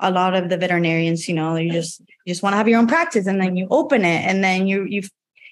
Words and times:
a 0.00 0.10
lot 0.10 0.34
of 0.34 0.48
the 0.48 0.56
veterinarians, 0.56 1.28
you 1.28 1.34
know, 1.34 1.56
you 1.56 1.72
just 1.72 2.00
you 2.00 2.32
just 2.32 2.42
want 2.42 2.52
to 2.52 2.58
have 2.58 2.68
your 2.68 2.78
own 2.78 2.86
practice 2.86 3.26
and 3.26 3.40
then 3.40 3.56
you 3.56 3.66
open 3.70 4.04
it 4.04 4.24
and 4.24 4.42
then 4.42 4.66
you 4.66 4.84
you 4.84 5.02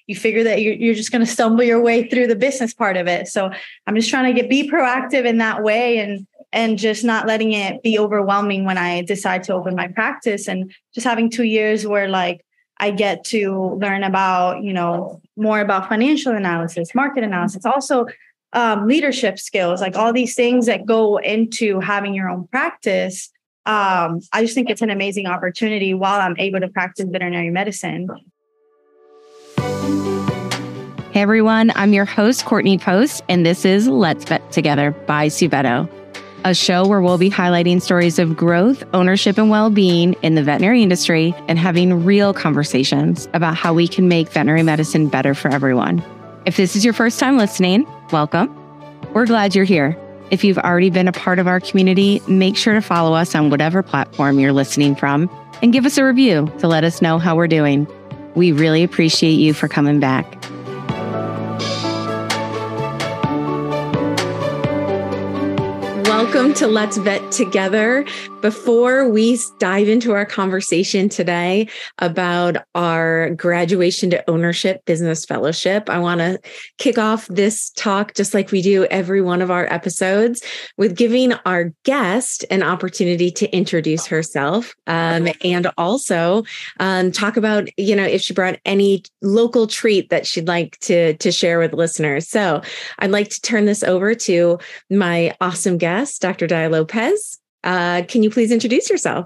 you 0.07 0.15
figure 0.15 0.43
that 0.43 0.61
you're, 0.61 0.73
you're 0.73 0.95
just 0.95 1.11
going 1.11 1.25
to 1.25 1.31
stumble 1.31 1.63
your 1.63 1.81
way 1.81 2.07
through 2.07 2.27
the 2.27 2.35
business 2.35 2.73
part 2.73 2.95
of 2.95 3.07
it. 3.07 3.27
So 3.27 3.51
I'm 3.85 3.95
just 3.95 4.09
trying 4.09 4.33
to 4.33 4.41
get 4.41 4.49
be 4.49 4.69
proactive 4.69 5.25
in 5.25 5.37
that 5.39 5.63
way 5.63 5.99
and 5.99 6.25
and 6.53 6.79
just 6.79 7.03
not 7.03 7.27
letting 7.27 7.51
it 7.51 7.83
be 7.83 7.99
overwhelming 7.99 8.63
when 8.63 8.77
I 8.77 9.01
decide 9.01 9.43
to 9.43 9.53
open 9.53 9.75
my 9.75 9.89
practice 9.89 10.47
and 10.47 10.73
just 10.93 11.05
having 11.05 11.29
two 11.29 11.43
years 11.43 11.85
where 11.85 12.07
like 12.07 12.45
I 12.79 12.91
get 12.91 13.25
to 13.25 13.77
learn 13.81 14.03
about, 14.03 14.63
you 14.63 14.71
know, 14.71 15.21
more 15.35 15.59
about 15.59 15.89
financial 15.89 16.33
analysis, 16.33 16.95
market 16.95 17.23
analysis, 17.23 17.65
also 17.65 18.05
um, 18.53 18.87
leadership 18.87 19.39
skills, 19.39 19.81
like 19.81 19.97
all 19.97 20.13
these 20.13 20.35
things 20.35 20.67
that 20.67 20.85
go 20.85 21.17
into 21.17 21.79
having 21.79 22.13
your 22.13 22.29
own 22.29 22.47
practice 22.47 23.29
um, 23.67 24.21
I 24.31 24.43
just 24.43 24.55
think 24.55 24.69
it's 24.69 24.81
an 24.81 24.89
amazing 24.89 25.27
opportunity 25.27 25.93
while 25.93 26.21
I'm 26.21 26.37
able 26.39 26.61
to 26.61 26.69
practice 26.69 27.05
veterinary 27.09 27.49
medicine. 27.49 28.07
Hey 31.11 31.21
everyone, 31.21 31.73
I'm 31.75 31.91
your 31.91 32.05
host, 32.05 32.45
Courtney 32.45 32.77
Post, 32.77 33.23
and 33.27 33.45
this 33.45 33.65
is 33.65 33.87
Let's 33.89 34.23
Vet 34.23 34.51
Together 34.53 34.91
by 34.91 35.27
Suveto, 35.27 35.89
a 36.45 36.55
show 36.55 36.87
where 36.87 37.01
we'll 37.01 37.17
be 37.17 37.29
highlighting 37.29 37.81
stories 37.81 38.19
of 38.19 38.37
growth, 38.37 38.85
ownership, 38.93 39.37
and 39.37 39.49
well 39.49 39.69
being 39.69 40.13
in 40.21 40.35
the 40.35 40.43
veterinary 40.43 40.81
industry 40.81 41.35
and 41.49 41.59
having 41.59 42.05
real 42.05 42.33
conversations 42.33 43.27
about 43.33 43.55
how 43.55 43.73
we 43.73 43.85
can 43.85 44.07
make 44.07 44.29
veterinary 44.29 44.63
medicine 44.63 45.09
better 45.09 45.33
for 45.33 45.49
everyone. 45.49 46.01
If 46.45 46.55
this 46.55 46.77
is 46.77 46.85
your 46.85 46.93
first 46.93 47.19
time 47.19 47.37
listening, 47.37 47.85
welcome. 48.13 48.55
We're 49.13 49.25
glad 49.25 49.55
you're 49.55 49.65
here. 49.65 50.01
If 50.29 50.43
you've 50.43 50.57
already 50.57 50.89
been 50.89 51.07
a 51.07 51.13
part 51.13 51.39
of 51.39 51.47
our 51.47 51.61
community, 51.61 52.21
make 52.27 52.57
sure 52.57 52.73
to 52.73 52.81
follow 52.81 53.13
us 53.13 53.33
on 53.33 53.49
whatever 53.49 53.81
platform 53.81 54.39
you're 54.39 54.51
listening 54.51 54.93
from 54.93 55.29
and 55.61 55.71
give 55.71 55.85
us 55.85 55.97
a 55.97 56.03
review 56.03 56.51
to 56.59 56.67
let 56.67 56.83
us 56.83 57.01
know 57.01 57.17
how 57.17 57.37
we're 57.37 57.47
doing. 57.47 57.87
We 58.35 58.51
really 58.51 58.83
appreciate 58.83 59.35
you 59.35 59.53
for 59.53 59.69
coming 59.69 60.01
back. 60.01 60.25
Welcome 66.05 66.53
to 66.55 66.67
Let's 66.67 66.97
Vet 66.97 67.31
Together. 67.31 68.05
Before 68.41 69.09
we 69.09 69.39
dive 69.57 69.89
into 69.89 70.11
our 70.11 70.25
conversation 70.25 71.09
today 71.09 71.67
about 71.97 72.57
our 72.75 73.31
graduation 73.31 74.11
to 74.11 74.29
ownership 74.29 74.85
business 74.85 75.25
fellowship, 75.25 75.89
I 75.89 75.97
want 75.97 76.19
to 76.19 76.39
kick 76.77 76.99
off 76.99 77.25
this 77.27 77.71
talk 77.71 78.13
just 78.13 78.35
like 78.35 78.51
we 78.51 78.61
do 78.61 78.85
every 78.85 79.21
one 79.21 79.41
of 79.41 79.49
our 79.49 79.65
episodes 79.73 80.43
with 80.77 80.95
giving 80.95 81.33
our 81.45 81.73
guest 81.83 82.45
an 82.51 82.61
opportunity 82.61 83.31
to 83.31 83.49
introduce 83.49 84.05
herself 84.05 84.75
um, 84.85 85.29
and 85.43 85.71
also 85.75 86.43
um, 86.79 87.11
talk 87.11 87.37
about, 87.37 87.67
you 87.75 87.95
know, 87.95 88.05
if 88.05 88.21
she 88.21 88.35
brought 88.35 88.59
any 88.65 89.03
local 89.23 89.65
treat 89.65 90.11
that 90.11 90.27
she'd 90.27 90.47
like 90.47 90.77
to, 90.81 91.15
to 91.15 91.31
share 91.31 91.57
with 91.57 91.73
listeners. 91.73 92.29
So 92.29 92.61
I'd 92.99 93.11
like 93.11 93.29
to 93.29 93.41
turn 93.41 93.65
this 93.65 93.81
over 93.81 94.13
to 94.13 94.59
my 94.91 95.35
awesome 95.41 95.79
guest, 95.79 96.21
Dr. 96.21 96.47
Daia 96.47 96.69
Lopez. 96.69 97.39
Uh, 97.67 98.01
can 98.07 98.23
you 98.23 98.29
please 98.29 98.49
introduce 98.49 98.89
yourself? 98.89 99.25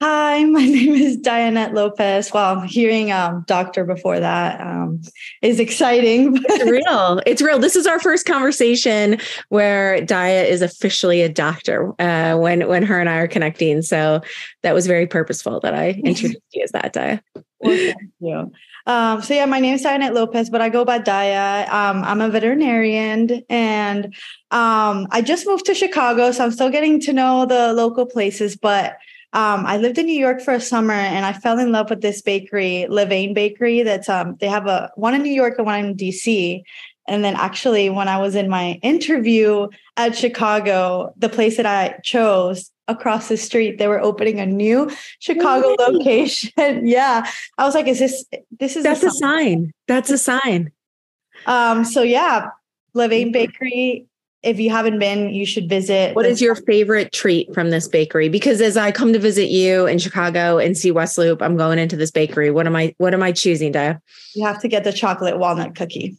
Hi, 0.00 0.44
my 0.46 0.64
name 0.64 0.94
is 0.94 1.16
Daiannette 1.18 1.74
Lopez. 1.74 2.32
Well, 2.32 2.60
hearing 2.60 3.10
um, 3.10 3.44
doctor 3.48 3.84
before 3.84 4.20
that 4.20 4.60
um, 4.60 5.00
is 5.42 5.58
exciting. 5.58 6.36
it's 6.48 6.70
real. 6.70 7.20
It's 7.26 7.42
real. 7.42 7.58
This 7.58 7.74
is 7.74 7.86
our 7.86 7.98
first 7.98 8.26
conversation 8.26 9.18
where 9.48 10.00
Daia 10.00 10.48
is 10.48 10.62
officially 10.62 11.20
a 11.20 11.28
doctor 11.28 11.92
uh, 12.00 12.36
when 12.36 12.68
when 12.68 12.84
her 12.84 13.00
and 13.00 13.08
I 13.08 13.16
are 13.16 13.28
connecting. 13.28 13.82
So 13.82 14.22
that 14.62 14.72
was 14.72 14.86
very 14.86 15.08
purposeful 15.08 15.58
that 15.60 15.74
I 15.74 15.90
introduced 16.04 16.42
you 16.52 16.62
as 16.62 16.70
that, 16.70 16.94
Daia. 16.94 17.20
Well, 17.34 17.76
thank 17.76 17.96
you. 18.20 18.52
Um, 18.86 19.22
so 19.22 19.34
yeah, 19.34 19.46
my 19.46 19.60
name 19.60 19.74
is 19.74 19.82
Daiannette 19.82 20.14
Lopez, 20.14 20.50
but 20.50 20.60
I 20.60 20.68
go 20.68 20.84
by 20.84 20.98
Daia. 20.98 21.68
Um, 21.68 22.02
I'm 22.04 22.20
a 22.20 22.28
veterinarian 22.28 23.42
and 23.48 24.06
um, 24.50 25.06
I 25.10 25.22
just 25.24 25.46
moved 25.46 25.66
to 25.66 25.74
Chicago, 25.74 26.32
so 26.32 26.44
I'm 26.44 26.50
still 26.50 26.70
getting 26.70 27.00
to 27.02 27.12
know 27.12 27.46
the 27.46 27.72
local 27.72 28.06
places, 28.06 28.56
but 28.56 28.96
um, 29.34 29.64
I 29.64 29.78
lived 29.78 29.96
in 29.96 30.06
New 30.06 30.18
York 30.18 30.42
for 30.42 30.52
a 30.52 30.60
summer 30.60 30.92
and 30.92 31.24
I 31.24 31.32
fell 31.32 31.58
in 31.58 31.72
love 31.72 31.88
with 31.88 32.02
this 32.02 32.20
bakery, 32.20 32.86
Levain 32.90 33.34
Bakery. 33.34 33.82
That's 33.82 34.08
um, 34.08 34.36
they 34.40 34.48
have 34.48 34.66
a 34.66 34.90
one 34.94 35.14
in 35.14 35.22
New 35.22 35.32
York 35.32 35.54
and 35.56 35.66
one 35.66 35.84
in 35.84 35.96
DC. 35.96 36.62
And 37.08 37.24
then 37.24 37.34
actually, 37.34 37.90
when 37.90 38.08
I 38.08 38.18
was 38.18 38.34
in 38.34 38.48
my 38.48 38.78
interview 38.82 39.68
at 39.96 40.16
Chicago, 40.16 41.12
the 41.16 41.28
place 41.28 41.56
that 41.56 41.66
I 41.66 41.98
chose 42.04 42.70
across 42.88 43.28
the 43.28 43.36
street, 43.36 43.78
they 43.78 43.88
were 43.88 44.00
opening 44.00 44.38
a 44.40 44.46
new 44.46 44.90
Chicago 45.18 45.74
location. 45.78 46.86
yeah. 46.86 47.28
I 47.58 47.64
was 47.64 47.74
like, 47.74 47.88
is 47.88 47.98
this 47.98 48.24
this 48.58 48.76
is 48.76 48.84
that's 48.84 49.02
a, 49.02 49.08
a 49.08 49.10
sign. 49.10 49.72
That's 49.88 50.10
a 50.10 50.18
sign. 50.18 50.70
Um, 51.46 51.84
so 51.84 52.02
yeah, 52.02 52.48
Levain 52.94 53.32
Bakery. 53.32 54.06
If 54.42 54.58
you 54.58 54.70
haven't 54.70 54.98
been, 54.98 55.30
you 55.30 55.46
should 55.46 55.68
visit. 55.68 56.16
What 56.16 56.26
is 56.26 56.42
your 56.42 56.56
favorite 56.56 57.12
treat 57.12 57.54
from 57.54 57.70
this 57.70 57.86
bakery? 57.86 58.28
Because 58.28 58.60
as 58.60 58.76
I 58.76 58.90
come 58.90 59.12
to 59.12 59.20
visit 59.20 59.50
you 59.50 59.86
in 59.86 60.00
Chicago 60.00 60.58
and 60.58 60.76
see 60.76 60.90
West 60.90 61.16
Loop, 61.16 61.40
I'm 61.40 61.56
going 61.56 61.78
into 61.78 61.94
this 61.94 62.10
bakery. 62.10 62.50
What 62.50 62.66
am 62.66 62.74
I 62.74 62.92
what 62.98 63.14
am 63.14 63.22
I 63.22 63.30
choosing, 63.30 63.72
Daia? 63.72 64.00
You 64.34 64.44
have 64.44 64.60
to 64.62 64.68
get 64.68 64.82
the 64.82 64.92
chocolate 64.92 65.38
walnut 65.38 65.76
cookie. 65.76 66.16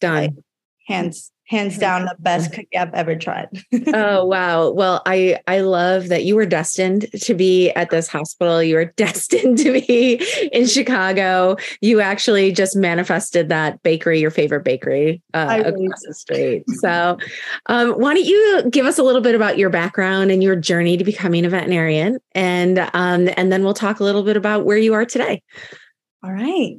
Done. 0.00 0.42
Hands 0.88 1.32
hands 1.52 1.76
down 1.76 2.06
the 2.06 2.16
best 2.18 2.50
cookie 2.50 2.78
I've 2.78 2.94
ever 2.94 3.14
tried. 3.14 3.48
oh 3.94 4.24
wow. 4.24 4.70
Well, 4.70 5.02
I 5.04 5.38
I 5.46 5.60
love 5.60 6.08
that 6.08 6.24
you 6.24 6.34
were 6.34 6.46
destined 6.46 7.06
to 7.20 7.34
be 7.34 7.70
at 7.72 7.90
this 7.90 8.08
hospital. 8.08 8.62
You 8.62 8.76
were 8.76 8.84
destined 8.96 9.58
to 9.58 9.72
be 9.72 10.14
in 10.50 10.66
Chicago. 10.66 11.56
You 11.80 12.00
actually 12.00 12.52
just 12.52 12.74
manifested 12.74 13.50
that 13.50 13.82
bakery, 13.82 14.18
your 14.18 14.30
favorite 14.30 14.64
bakery 14.64 15.22
uh, 15.34 15.62
across 15.66 16.02
the 16.06 16.14
street. 16.14 16.64
So 16.82 17.16
um, 17.66 17.92
why 17.92 18.14
don't 18.14 18.24
you 18.24 18.68
give 18.70 18.86
us 18.86 18.98
a 18.98 19.04
little 19.04 19.20
bit 19.20 19.36
about 19.36 19.56
your 19.56 19.70
background 19.70 20.32
and 20.32 20.42
your 20.42 20.56
journey 20.56 20.96
to 20.96 21.04
becoming 21.04 21.44
a 21.44 21.48
veterinarian 21.48 22.18
and 22.32 22.78
um, 22.92 23.28
and 23.36 23.52
then 23.52 23.62
we'll 23.62 23.74
talk 23.74 24.00
a 24.00 24.04
little 24.04 24.24
bit 24.24 24.36
about 24.36 24.64
where 24.64 24.78
you 24.78 24.94
are 24.94 25.04
today. 25.04 25.42
All 26.24 26.32
right. 26.32 26.76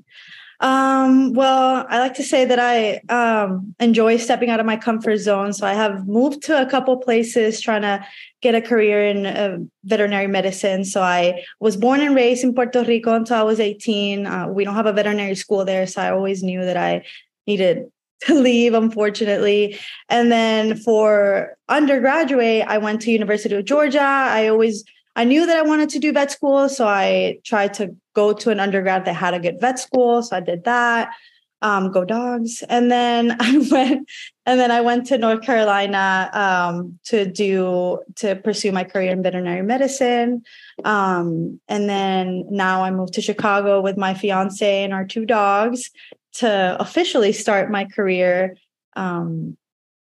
Um, 0.63 1.34
well, 1.34 1.85
I 1.90 2.00
like 2.00 2.13
to 2.13 2.24
say 2.24 2.46
that 2.46 2.57
I 2.57 3.01
um, 3.13 3.75
enjoy 3.81 4.16
stepping 4.16 4.50
out 4.50 4.62
of 4.62 4.66
my 4.66 4.78
comfort 4.78 5.18
zone. 5.18 5.51
So 5.51 5.68
I 5.68 5.74
have 5.74 6.07
moved 6.07 6.41
to 6.44 6.62
a 6.62 6.66
couple 6.66 6.96
places 6.96 7.59
trying 7.59 7.81
to 7.81 8.07
get 8.41 8.56
a 8.56 8.62
career 8.62 9.06
in 9.06 9.25
uh, 9.25 9.57
veterinary 9.84 10.28
medicine. 10.28 10.85
So 10.85 11.01
I 11.01 11.44
was 11.59 11.75
born 11.75 12.00
and 12.00 12.16
raised 12.16 12.46
in 12.46 12.56
Puerto 12.56 12.81
Rico 12.85 13.13
until 13.13 13.35
I 13.35 13.44
was 13.44 13.59
18. 13.59 14.25
Uh, 14.25 14.47
we 14.47 14.63
don't 14.63 14.74
have 14.74 14.85
a 14.85 14.94
veterinary 14.94 15.35
school 15.35 15.66
there. 15.66 15.85
So 15.85 16.01
I 16.01 16.12
always 16.12 16.41
knew 16.44 16.63
that 16.63 16.78
I 16.78 17.03
needed 17.45 17.91
to 18.22 18.34
leave, 18.34 18.74
unfortunately. 18.74 19.78
And 20.07 20.31
then 20.31 20.78
for 20.78 21.57
undergraduate, 21.68 22.63
I 22.66 22.78
went 22.78 23.01
to 23.01 23.12
University 23.12 23.53
of 23.56 23.66
Georgia. 23.66 24.01
I 24.01 24.47
always 24.47 24.85
I 25.16 25.25
knew 25.25 25.46
that 25.46 25.57
I 25.57 25.62
wanted 25.62 25.90
to 25.90 26.00
do 26.00 26.12
vet 26.12 26.31
school, 26.31 26.68
so 26.69 26.88
I 26.88 27.40
tried 27.44 27.74
to 27.75 27.96
go 28.16 28.34
to 28.34 28.50
an 28.50 28.59
undergrad 28.59 29.06
that 29.06 29.13
had 29.13 29.34
a 29.34 29.40
good 29.40 29.59
vet 29.62 29.79
school. 29.79 30.24
So 30.24 30.35
I 30.35 30.40
did 30.40 30.63
that. 30.63 31.12
Um, 31.62 31.91
go 31.91 32.03
dogs, 32.03 32.62
and 32.68 32.91
then 32.91 33.38
I 33.40 33.57
went, 33.72 34.09
and 34.46 34.59
then 34.59 34.69
I 34.69 34.81
went 34.81 35.06
to 35.07 35.18
North 35.18 35.44
Carolina 35.44 36.29
um, 36.34 37.00
to 37.06 37.25
do 37.25 38.00
to 38.16 38.35
pursue 38.35 38.74
my 38.74 38.84
career 38.84 39.12
in 39.12 39.24
veterinary 39.24 39.62
medicine. 39.62 40.44
Um, 40.84 41.62
and 41.69 41.88
then 41.88 42.45
now 42.50 42.84
I 42.84 42.91
moved 42.91 43.13
to 43.13 43.22
Chicago 43.22 43.80
with 43.80 43.95
my 43.95 44.13
fiance 44.13 44.84
and 44.84 44.94
our 44.94 45.06
two 45.06 45.25
dogs 45.25 45.90
to 46.34 46.75
officially 46.81 47.31
start 47.31 47.72
my 47.72 47.85
career 47.85 48.57
um, 48.97 49.56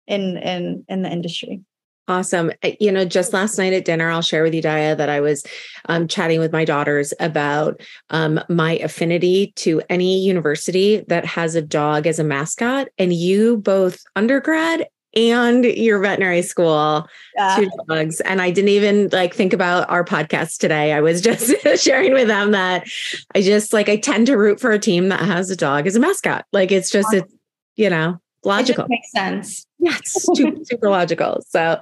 in 0.07 0.37
in 0.37 0.85
in 0.89 1.03
the 1.03 1.11
industry. 1.11 1.61
Awesome. 2.07 2.51
Eh, 2.61 2.75
you 2.79 2.91
know, 2.91 3.05
just 3.05 3.31
last 3.31 3.57
night 3.57 3.73
at 3.73 3.85
dinner, 3.85 4.09
I'll 4.09 4.21
share 4.21 4.43
with 4.43 4.53
you, 4.53 4.61
Daia, 4.61 4.97
that 4.97 5.09
I 5.09 5.21
was 5.21 5.45
um, 5.85 6.07
chatting 6.07 6.39
with 6.39 6.51
my 6.51 6.65
daughters 6.65 7.13
about 7.19 7.79
um, 8.09 8.41
my 8.49 8.73
affinity 8.77 9.53
to 9.57 9.81
any 9.89 10.19
university 10.19 11.03
that 11.07 11.25
has 11.25 11.55
a 11.55 11.61
dog 11.61 12.05
as 12.05 12.19
a 12.19 12.23
mascot. 12.23 12.89
And 12.97 13.13
you 13.13 13.57
both 13.57 14.03
undergrad 14.15 14.87
and 15.15 15.63
your 15.63 15.99
veterinary 15.99 16.41
school 16.41 17.07
yeah. 17.35 17.55
two 17.55 17.69
dogs 17.87 18.19
and 18.21 18.41
i 18.41 18.49
didn't 18.49 18.69
even 18.69 19.09
like 19.11 19.33
think 19.33 19.53
about 19.53 19.87
our 19.89 20.03
podcast 20.03 20.57
today 20.57 20.91
i 20.91 20.99
was 20.99 21.21
just 21.21 21.53
sharing 21.83 22.13
with 22.13 22.27
them 22.27 22.49
that 22.49 22.87
i 23.35 23.41
just 23.41 23.73
like 23.73 23.89
i 23.89 23.95
tend 23.95 24.25
to 24.25 24.35
root 24.35 24.59
for 24.59 24.71
a 24.71 24.79
team 24.79 25.09
that 25.09 25.19
has 25.19 25.51
a 25.51 25.55
dog 25.55 25.85
as 25.85 25.95
a 25.95 25.99
mascot 25.99 26.45
like 26.51 26.71
it's 26.71 26.89
just 26.89 27.13
it's 27.13 27.31
you 27.75 27.89
know 27.89 28.19
logical. 28.45 28.85
makes 28.89 29.11
sense. 29.11 29.65
Yeah, 29.79 29.97
super, 30.05 30.57
super 30.63 30.89
logical. 30.89 31.43
So, 31.47 31.79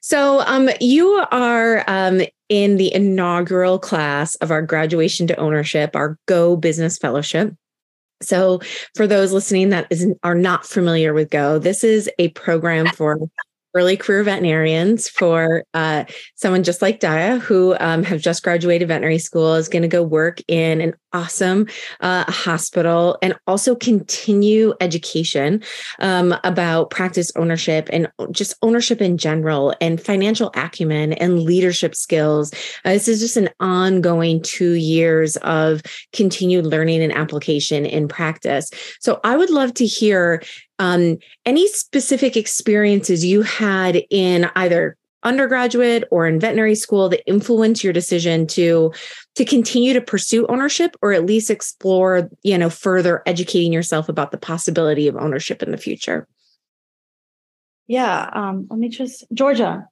so 0.00 0.40
um, 0.46 0.68
you 0.80 1.24
are 1.30 1.84
um 1.88 2.22
in 2.48 2.76
the 2.76 2.94
inaugural 2.94 3.78
class 3.78 4.34
of 4.36 4.50
our 4.50 4.62
graduation 4.62 5.26
to 5.28 5.36
ownership, 5.36 5.96
our 5.96 6.18
Go 6.26 6.56
Business 6.56 6.98
Fellowship. 6.98 7.54
So, 8.22 8.60
for 8.94 9.06
those 9.06 9.32
listening 9.32 9.70
that 9.70 9.86
isn't 9.90 10.18
are 10.22 10.34
not 10.34 10.66
familiar 10.66 11.12
with 11.14 11.30
Go, 11.30 11.58
this 11.58 11.84
is 11.84 12.10
a 12.18 12.28
program 12.30 12.86
for 12.88 13.18
early 13.74 13.96
career 13.96 14.22
veterinarians 14.22 15.08
for 15.08 15.64
uh, 15.74 16.04
someone 16.36 16.62
just 16.62 16.80
like 16.80 17.00
Daia, 17.00 17.40
who 17.40 17.76
um, 17.80 18.04
have 18.04 18.20
just 18.20 18.42
graduated 18.42 18.88
veterinary 18.88 19.18
school, 19.18 19.54
is 19.54 19.68
going 19.68 19.82
to 19.82 19.88
go 19.88 20.02
work 20.02 20.40
in 20.46 20.80
an 20.80 20.94
awesome 21.14 21.66
uh, 22.00 22.30
hospital 22.30 23.16
and 23.22 23.34
also 23.46 23.74
continue 23.74 24.74
education 24.80 25.62
um, 26.00 26.34
about 26.44 26.90
practice 26.90 27.32
ownership 27.36 27.88
and 27.92 28.08
just 28.32 28.54
ownership 28.60 29.00
in 29.00 29.16
general 29.16 29.74
and 29.80 30.00
financial 30.00 30.50
acumen 30.54 31.14
and 31.14 31.42
leadership 31.42 31.94
skills. 31.94 32.52
Uh, 32.84 32.90
this 32.92 33.08
is 33.08 33.20
just 33.20 33.36
an 33.36 33.48
ongoing 33.60 34.42
two 34.42 34.72
years 34.72 35.36
of 35.38 35.80
continued 36.12 36.66
learning 36.66 37.02
and 37.02 37.12
application 37.12 37.86
in 37.86 38.08
practice. 38.08 38.68
So 39.00 39.20
I 39.24 39.36
would 39.36 39.50
love 39.50 39.72
to 39.74 39.86
hear 39.86 40.42
um, 40.78 41.18
any 41.46 41.68
specific 41.68 42.36
experiences 42.36 43.24
you 43.24 43.42
had 43.42 44.02
in 44.10 44.50
either 44.56 44.96
undergraduate 45.24 46.04
or 46.10 46.26
in 46.26 46.38
veterinary 46.38 46.74
school 46.74 47.08
that 47.08 47.26
influence 47.28 47.82
your 47.82 47.92
decision 47.92 48.46
to 48.46 48.92
to 49.34 49.44
continue 49.44 49.92
to 49.92 50.00
pursue 50.00 50.46
ownership 50.46 50.96
or 51.02 51.12
at 51.12 51.26
least 51.26 51.50
explore 51.50 52.30
you 52.42 52.56
know 52.56 52.70
further 52.70 53.22
educating 53.26 53.72
yourself 53.72 54.08
about 54.08 54.30
the 54.30 54.38
possibility 54.38 55.08
of 55.08 55.16
ownership 55.16 55.62
in 55.62 55.70
the 55.70 55.78
future? 55.78 56.28
Yeah 57.86 58.30
um 58.32 58.66
let 58.70 58.78
me 58.78 58.88
just 58.88 59.24
georgia. 59.32 59.88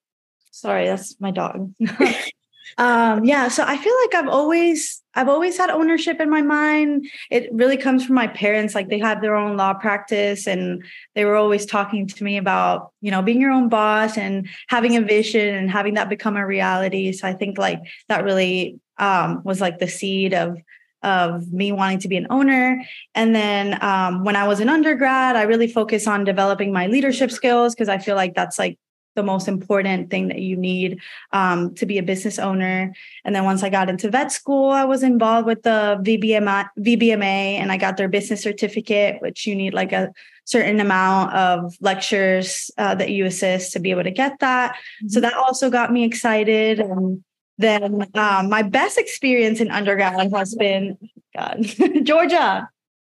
Sorry 0.51 0.87
that's 0.87 1.19
my 1.21 1.31
dog 1.31 1.73
um 2.79 3.25
yeah 3.25 3.49
so 3.49 3.65
i 3.67 3.77
feel 3.77 3.95
like 4.03 4.15
i've 4.15 4.29
always 4.29 5.03
i've 5.15 5.29
always 5.29 5.57
had 5.57 5.71
ownership 5.71 6.21
in 6.21 6.31
my 6.31 6.43
mind 6.43 7.05
it 7.31 7.49
really 7.53 7.77
comes 7.77 8.05
from 8.05 8.15
my 8.15 8.27
parents 8.27 8.75
like 8.75 8.89
they 8.89 8.99
had 8.99 9.21
their 9.21 9.35
own 9.35 9.57
law 9.57 9.75
practice 9.75 10.47
and 10.47 10.85
they 11.15 11.25
were 11.25 11.37
always 11.37 11.67
talking 11.67 12.07
to 12.07 12.25
me 12.25 12.37
about 12.37 12.93
you 13.01 13.11
know 13.11 13.23
being 13.23 13.41
your 13.41 13.51
own 13.51 13.69
boss 13.69 14.17
and 14.17 14.49
having 14.69 14.97
a 14.97 15.01
vision 15.01 15.55
and 15.55 15.71
having 15.71 15.95
that 15.95 16.09
become 16.09 16.37
a 16.37 16.47
reality 16.47 17.13
so 17.13 17.27
i 17.27 17.33
think 17.33 17.59
like 17.59 17.81
that 18.09 18.25
really 18.25 18.79
um 18.99 19.43
was 19.45 19.61
like 19.61 19.79
the 19.79 19.89
seed 19.89 20.35
of 20.35 20.57
of 21.03 21.53
me 21.53 21.73
wanting 21.73 21.99
to 21.99 22.09
be 22.09 22.17
an 22.17 22.27
owner. 22.31 22.83
And 23.15 23.35
then 23.35 23.83
um, 23.83 24.25
when 24.25 24.37
I 24.37 24.47
was 24.47 24.61
an 24.61 24.69
undergrad, 24.69 25.37
I 25.37 25.43
really 25.43 25.67
focused 25.67 26.07
on 26.07 26.25
developing 26.25 26.73
my 26.73 26.87
leadership 26.87 27.31
skills 27.31 27.75
because 27.75 27.89
I 27.89 27.99
feel 27.99 28.17
like 28.17 28.35
that's 28.35 28.59
like 28.59 28.79
the 29.15 29.23
most 29.23 29.49
important 29.49 30.11
thing 30.11 30.29
that 30.29 30.39
you 30.39 30.57
need 30.57 31.01
um, 31.33 31.75
to 31.75 31.87
be 31.87 31.99
a 31.99 32.03
business 32.03 32.39
owner. 32.39 32.95
And 33.25 33.35
then 33.35 33.45
once 33.45 33.63
I 33.63 33.69
got 33.69 33.89
into 33.89 34.11
vet 34.11 34.33
school, 34.33 34.71
I 34.71 34.85
was 34.85 35.03
involved 35.03 35.47
with 35.47 35.63
the 35.63 36.01
VBMA, 36.03 36.69
VBMA 36.79 37.59
and 37.61 37.71
I 37.71 37.77
got 37.77 37.97
their 37.97 38.09
business 38.09 38.43
certificate, 38.43 39.21
which 39.21 39.47
you 39.47 39.55
need 39.55 39.75
like 39.75 39.93
a 39.93 40.13
certain 40.45 40.81
amount 40.81 41.33
of 41.35 41.75
lectures 41.81 42.71
uh, 42.79 42.95
that 42.95 43.11
you 43.11 43.27
assist 43.27 43.73
to 43.73 43.81
be 43.81 43.91
able 43.91 44.05
to 44.05 44.11
get 44.11 44.39
that. 44.41 44.73
Mm-hmm. 44.73 45.09
So 45.09 45.21
that 45.21 45.35
also 45.35 45.71
got 45.71 45.93
me 45.93 46.05
excited. 46.05 46.81
And 46.81 47.23
then 47.59 48.07
um, 48.15 48.49
my 48.49 48.63
best 48.63 48.99
experience 48.99 49.61
in 49.61 49.71
undergrad 49.71 50.33
has 50.33 50.55
been 50.55 50.99
God, 51.37 51.63
Georgia. 52.03 52.69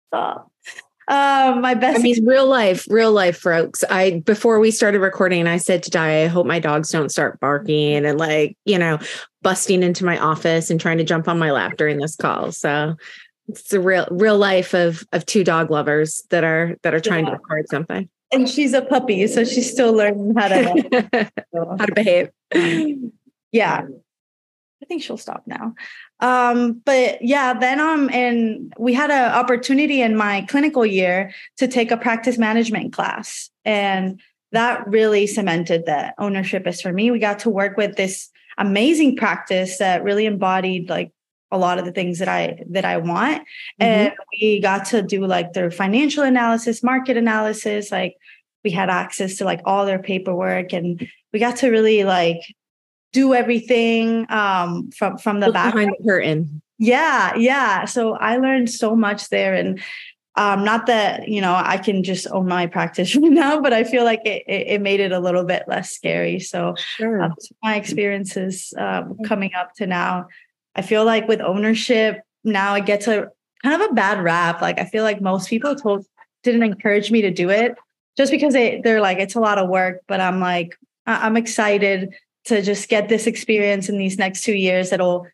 Stop. 0.08 0.50
Um, 1.08 1.60
my 1.60 1.74
best. 1.74 1.98
I 1.98 2.02
mean, 2.02 2.24
real 2.24 2.46
life, 2.46 2.86
real 2.88 3.12
life, 3.12 3.38
folks. 3.38 3.82
I 3.90 4.22
before 4.24 4.60
we 4.60 4.70
started 4.70 5.00
recording, 5.00 5.46
I 5.46 5.56
said 5.56 5.82
to 5.84 5.90
Di, 5.90 6.24
I 6.24 6.26
hope 6.26 6.46
my 6.46 6.60
dogs 6.60 6.90
don't 6.90 7.10
start 7.10 7.40
barking 7.40 8.04
and 8.04 8.18
like 8.18 8.56
you 8.64 8.78
know 8.78 8.98
busting 9.42 9.82
into 9.82 10.04
my 10.04 10.18
office 10.18 10.70
and 10.70 10.80
trying 10.80 10.98
to 10.98 11.04
jump 11.04 11.28
on 11.28 11.38
my 11.38 11.50
lap 11.50 11.76
during 11.76 11.98
this 11.98 12.16
call. 12.16 12.52
So 12.52 12.94
it's 13.48 13.68
the 13.70 13.80
real 13.80 14.06
real 14.10 14.38
life 14.38 14.74
of 14.74 15.04
of 15.12 15.26
two 15.26 15.44
dog 15.44 15.70
lovers 15.70 16.22
that 16.30 16.44
are 16.44 16.76
that 16.82 16.94
are 16.94 17.00
trying 17.00 17.24
yeah. 17.24 17.32
to 17.32 17.36
record 17.36 17.68
something. 17.68 18.08
And 18.30 18.48
she's 18.48 18.72
a 18.72 18.82
puppy, 18.82 19.26
so 19.26 19.44
she's 19.44 19.70
still 19.70 19.92
learning 19.92 20.34
how 20.36 20.48
to 20.48 21.30
how 21.54 21.84
to 21.84 21.92
behave. 21.94 22.30
Yeah, 23.50 23.86
I 24.82 24.84
think 24.86 25.02
she'll 25.02 25.16
stop 25.16 25.44
now. 25.46 25.74
Um, 26.20 26.82
but 26.84 27.22
yeah, 27.22 27.54
then 27.54 27.80
um, 27.80 28.10
and 28.10 28.72
we 28.78 28.92
had 28.92 29.10
an 29.10 29.32
opportunity 29.32 30.02
in 30.02 30.16
my 30.16 30.42
clinical 30.48 30.84
year 30.84 31.32
to 31.58 31.68
take 31.68 31.90
a 31.90 31.96
practice 31.96 32.36
management 32.36 32.92
class, 32.92 33.50
and 33.64 34.20
that 34.50 34.86
really 34.88 35.26
cemented 35.26 35.86
that 35.86 36.14
ownership 36.18 36.66
is 36.66 36.80
for 36.80 36.92
me. 36.92 37.10
We 37.10 37.18
got 37.18 37.40
to 37.40 37.50
work 37.50 37.76
with 37.76 37.96
this 37.96 38.28
amazing 38.58 39.16
practice 39.16 39.78
that 39.78 40.04
really 40.04 40.26
embodied 40.26 40.90
like 40.90 41.12
a 41.50 41.58
lot 41.58 41.78
of 41.78 41.84
the 41.84 41.92
things 41.92 42.18
that 42.18 42.28
I 42.28 42.58
that 42.70 42.84
I 42.84 42.96
want, 42.96 43.42
mm-hmm. 43.42 43.82
and 43.82 44.12
we 44.40 44.60
got 44.60 44.86
to 44.86 45.02
do 45.02 45.26
like 45.26 45.52
their 45.52 45.70
financial 45.70 46.24
analysis, 46.24 46.82
market 46.82 47.16
analysis, 47.16 47.92
like 47.92 48.16
we 48.64 48.70
had 48.70 48.90
access 48.90 49.36
to 49.36 49.44
like 49.44 49.60
all 49.64 49.86
their 49.86 49.98
paperwork 49.98 50.72
and 50.72 51.08
we 51.32 51.38
got 51.38 51.56
to 51.56 51.68
really 51.70 52.04
like 52.04 52.40
do 53.12 53.34
everything 53.34 54.26
um, 54.30 54.90
from 54.90 55.18
from 55.18 55.40
the 55.40 55.52
back 55.52 55.74
behind 55.74 55.94
the 55.98 56.04
curtain. 56.04 56.62
Yeah, 56.78 57.34
yeah. 57.36 57.84
So 57.84 58.14
I 58.14 58.38
learned 58.38 58.70
so 58.70 58.96
much 58.96 59.28
there, 59.28 59.54
and 59.54 59.80
um, 60.34 60.64
not 60.64 60.86
that 60.86 61.28
you 61.28 61.40
know 61.40 61.54
I 61.54 61.76
can 61.76 62.02
just 62.02 62.26
own 62.30 62.48
my 62.48 62.66
practice 62.66 63.14
right 63.16 63.30
now, 63.30 63.60
but 63.60 63.72
I 63.72 63.84
feel 63.84 64.04
like 64.04 64.20
it, 64.24 64.44
it, 64.46 64.66
it 64.68 64.80
made 64.80 65.00
it 65.00 65.12
a 65.12 65.20
little 65.20 65.44
bit 65.44 65.64
less 65.68 65.90
scary. 65.90 66.40
So 66.40 66.74
sure. 66.96 67.22
um, 67.22 67.34
my 67.62 67.76
experiences 67.76 68.72
um, 68.76 69.18
coming 69.26 69.52
up 69.54 69.74
to 69.76 69.86
now, 69.86 70.28
I 70.74 70.82
feel 70.82 71.04
like 71.04 71.28
with 71.28 71.40
ownership 71.40 72.22
now, 72.44 72.74
it 72.74 72.86
gets 72.86 73.06
a 73.06 73.28
kind 73.62 73.80
of 73.80 73.90
a 73.90 73.94
bad 73.94 74.22
rap. 74.22 74.62
Like 74.62 74.78
I 74.78 74.86
feel 74.86 75.04
like 75.04 75.20
most 75.20 75.48
people 75.48 75.76
told 75.76 76.06
didn't 76.42 76.62
encourage 76.64 77.10
me 77.10 77.22
to 77.22 77.30
do 77.30 77.50
it 77.50 77.76
just 78.16 78.32
because 78.32 78.52
they 78.52 78.80
they're 78.82 79.00
like 79.00 79.18
it's 79.18 79.34
a 79.34 79.40
lot 79.40 79.58
of 79.58 79.68
work. 79.68 80.00
But 80.08 80.20
I'm 80.20 80.40
like 80.40 80.76
I'm 81.06 81.36
excited 81.36 82.14
to 82.44 82.62
just 82.62 82.88
get 82.88 83.08
this 83.08 83.26
experience 83.26 83.88
in 83.88 83.98
these 83.98 84.18
next 84.18 84.42
two 84.42 84.54
years 84.54 84.90
that'll 84.90 85.26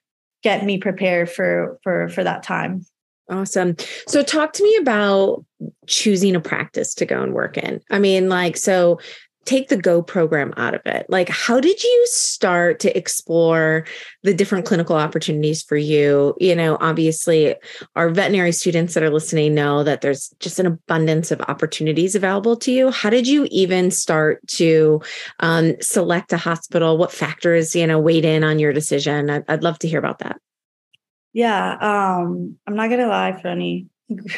get 0.42 0.64
me 0.64 0.78
prepared 0.78 1.30
for 1.30 1.78
for 1.82 2.08
for 2.08 2.24
that 2.24 2.42
time. 2.42 2.84
Awesome. 3.30 3.76
So 4.06 4.22
talk 4.22 4.54
to 4.54 4.62
me 4.62 4.76
about 4.76 5.44
choosing 5.86 6.34
a 6.34 6.40
practice 6.40 6.94
to 6.94 7.06
go 7.06 7.22
and 7.22 7.34
work 7.34 7.58
in. 7.58 7.80
I 7.90 7.98
mean 7.98 8.28
like 8.28 8.56
so 8.56 9.00
take 9.48 9.68
the 9.68 9.76
go 9.78 10.02
program 10.02 10.52
out 10.58 10.74
of 10.74 10.82
it? 10.84 11.06
Like 11.08 11.30
how 11.30 11.58
did 11.58 11.82
you 11.82 12.06
start 12.10 12.80
to 12.80 12.96
explore 12.96 13.86
the 14.22 14.34
different 14.34 14.66
clinical 14.66 14.94
opportunities 14.94 15.62
for 15.62 15.76
you? 15.76 16.36
You 16.38 16.54
know 16.54 16.76
obviously 16.80 17.54
our 17.96 18.10
veterinary 18.10 18.52
students 18.52 18.92
that 18.92 19.02
are 19.02 19.10
listening 19.10 19.54
know 19.54 19.82
that 19.84 20.02
there's 20.02 20.28
just 20.38 20.58
an 20.58 20.66
abundance 20.66 21.30
of 21.30 21.40
opportunities 21.40 22.14
available 22.14 22.56
to 22.56 22.70
you. 22.70 22.90
How 22.90 23.08
did 23.08 23.26
you 23.26 23.48
even 23.50 23.90
start 23.90 24.46
to 24.48 25.00
um, 25.40 25.74
select 25.80 26.32
a 26.34 26.36
hospital? 26.36 26.98
What 26.98 27.10
factors 27.10 27.74
you 27.74 27.86
know 27.86 27.98
weighed 27.98 28.26
in 28.26 28.44
on 28.44 28.58
your 28.58 28.74
decision? 28.74 29.30
I'd, 29.30 29.44
I'd 29.48 29.62
love 29.62 29.78
to 29.78 29.88
hear 29.88 29.98
about 29.98 30.18
that. 30.18 30.38
Yeah 31.32 31.76
um 31.80 32.56
i'm 32.66 32.74
not 32.74 32.90
gonna 32.90 33.06
lie 33.06 33.40
for 33.40 33.48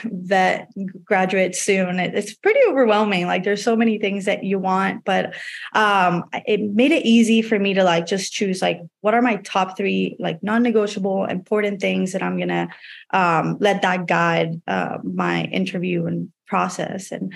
that 0.05 0.69
graduate 1.05 1.55
soon. 1.55 1.99
It's 2.01 2.35
pretty 2.35 2.61
overwhelming. 2.69 3.27
Like 3.27 3.45
there's 3.45 3.63
so 3.63 3.77
many 3.77 3.99
things 3.99 4.25
that 4.25 4.45
you 4.45 4.59
want 4.59 5.05
but 5.05 5.35
um 5.75 6.25
it 6.47 6.61
made 6.61 6.93
it 6.93 7.05
easy 7.07 7.43
for 7.43 7.59
me 7.59 7.75
to 7.75 7.85
like 7.85 8.07
just 8.07 8.33
choose 8.33 8.61
like 8.61 8.81
what 9.01 9.15
are 9.15 9.23
my 9.23 9.37
top 9.37 9.77
three 9.77 10.17
like 10.19 10.43
non-negotiable 10.43 11.25
important 11.27 11.81
things 11.81 12.13
that 12.13 12.23
i'm 12.23 12.39
gonna 12.39 12.69
um 13.11 13.57
let 13.61 13.83
that 13.83 14.07
guide 14.07 14.61
uh, 14.67 14.99
my 15.03 15.45
interview 15.45 16.07
and 16.07 16.33
process. 16.51 17.13
And 17.13 17.33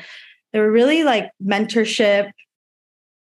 they 0.53 0.59
were 0.59 0.71
really 0.71 1.05
like 1.05 1.31
mentorship 1.43 2.31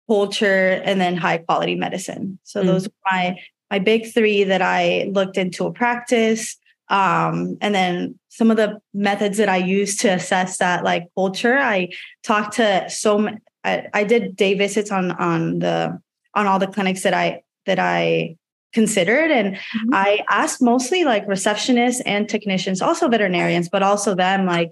culture 0.09 0.81
and 0.83 0.99
then 0.99 1.15
high 1.15 1.37
quality 1.37 1.75
medicine. 1.75 2.39
So 2.43 2.61
mm. 2.61 2.65
those 2.65 2.87
are 2.87 2.91
my 3.05 3.37
my 3.71 3.79
big 3.79 4.13
three 4.13 4.43
that 4.43 4.61
i 4.61 5.09
looked 5.11 5.35
into 5.35 5.65
a 5.65 5.73
practice 5.73 6.57
um, 6.89 7.57
and 7.61 7.73
then 7.73 8.19
some 8.29 8.51
of 8.51 8.57
the 8.57 8.79
methods 8.93 9.37
that 9.37 9.49
I 9.49 9.57
use 9.57 9.97
to 9.97 10.09
assess 10.09 10.57
that 10.57 10.83
like 10.83 11.07
culture, 11.15 11.57
I 11.57 11.89
talked 12.23 12.55
to 12.55 12.89
so 12.89 13.29
I, 13.63 13.87
I 13.93 14.03
did 14.03 14.35
day 14.35 14.53
visits 14.53 14.91
on 14.91 15.11
on 15.11 15.59
the 15.59 15.99
on 16.35 16.47
all 16.47 16.59
the 16.59 16.67
clinics 16.67 17.03
that 17.03 17.13
I 17.13 17.43
that 17.65 17.79
I 17.79 18.35
considered 18.73 19.31
and 19.31 19.55
mm-hmm. 19.55 19.93
I 19.93 20.25
asked 20.29 20.61
mostly 20.61 21.03
like 21.03 21.27
receptionists 21.27 22.01
and 22.05 22.27
technicians, 22.27 22.81
also 22.81 23.07
veterinarians, 23.07 23.69
but 23.69 23.83
also 23.83 24.15
them 24.15 24.45
like, 24.45 24.71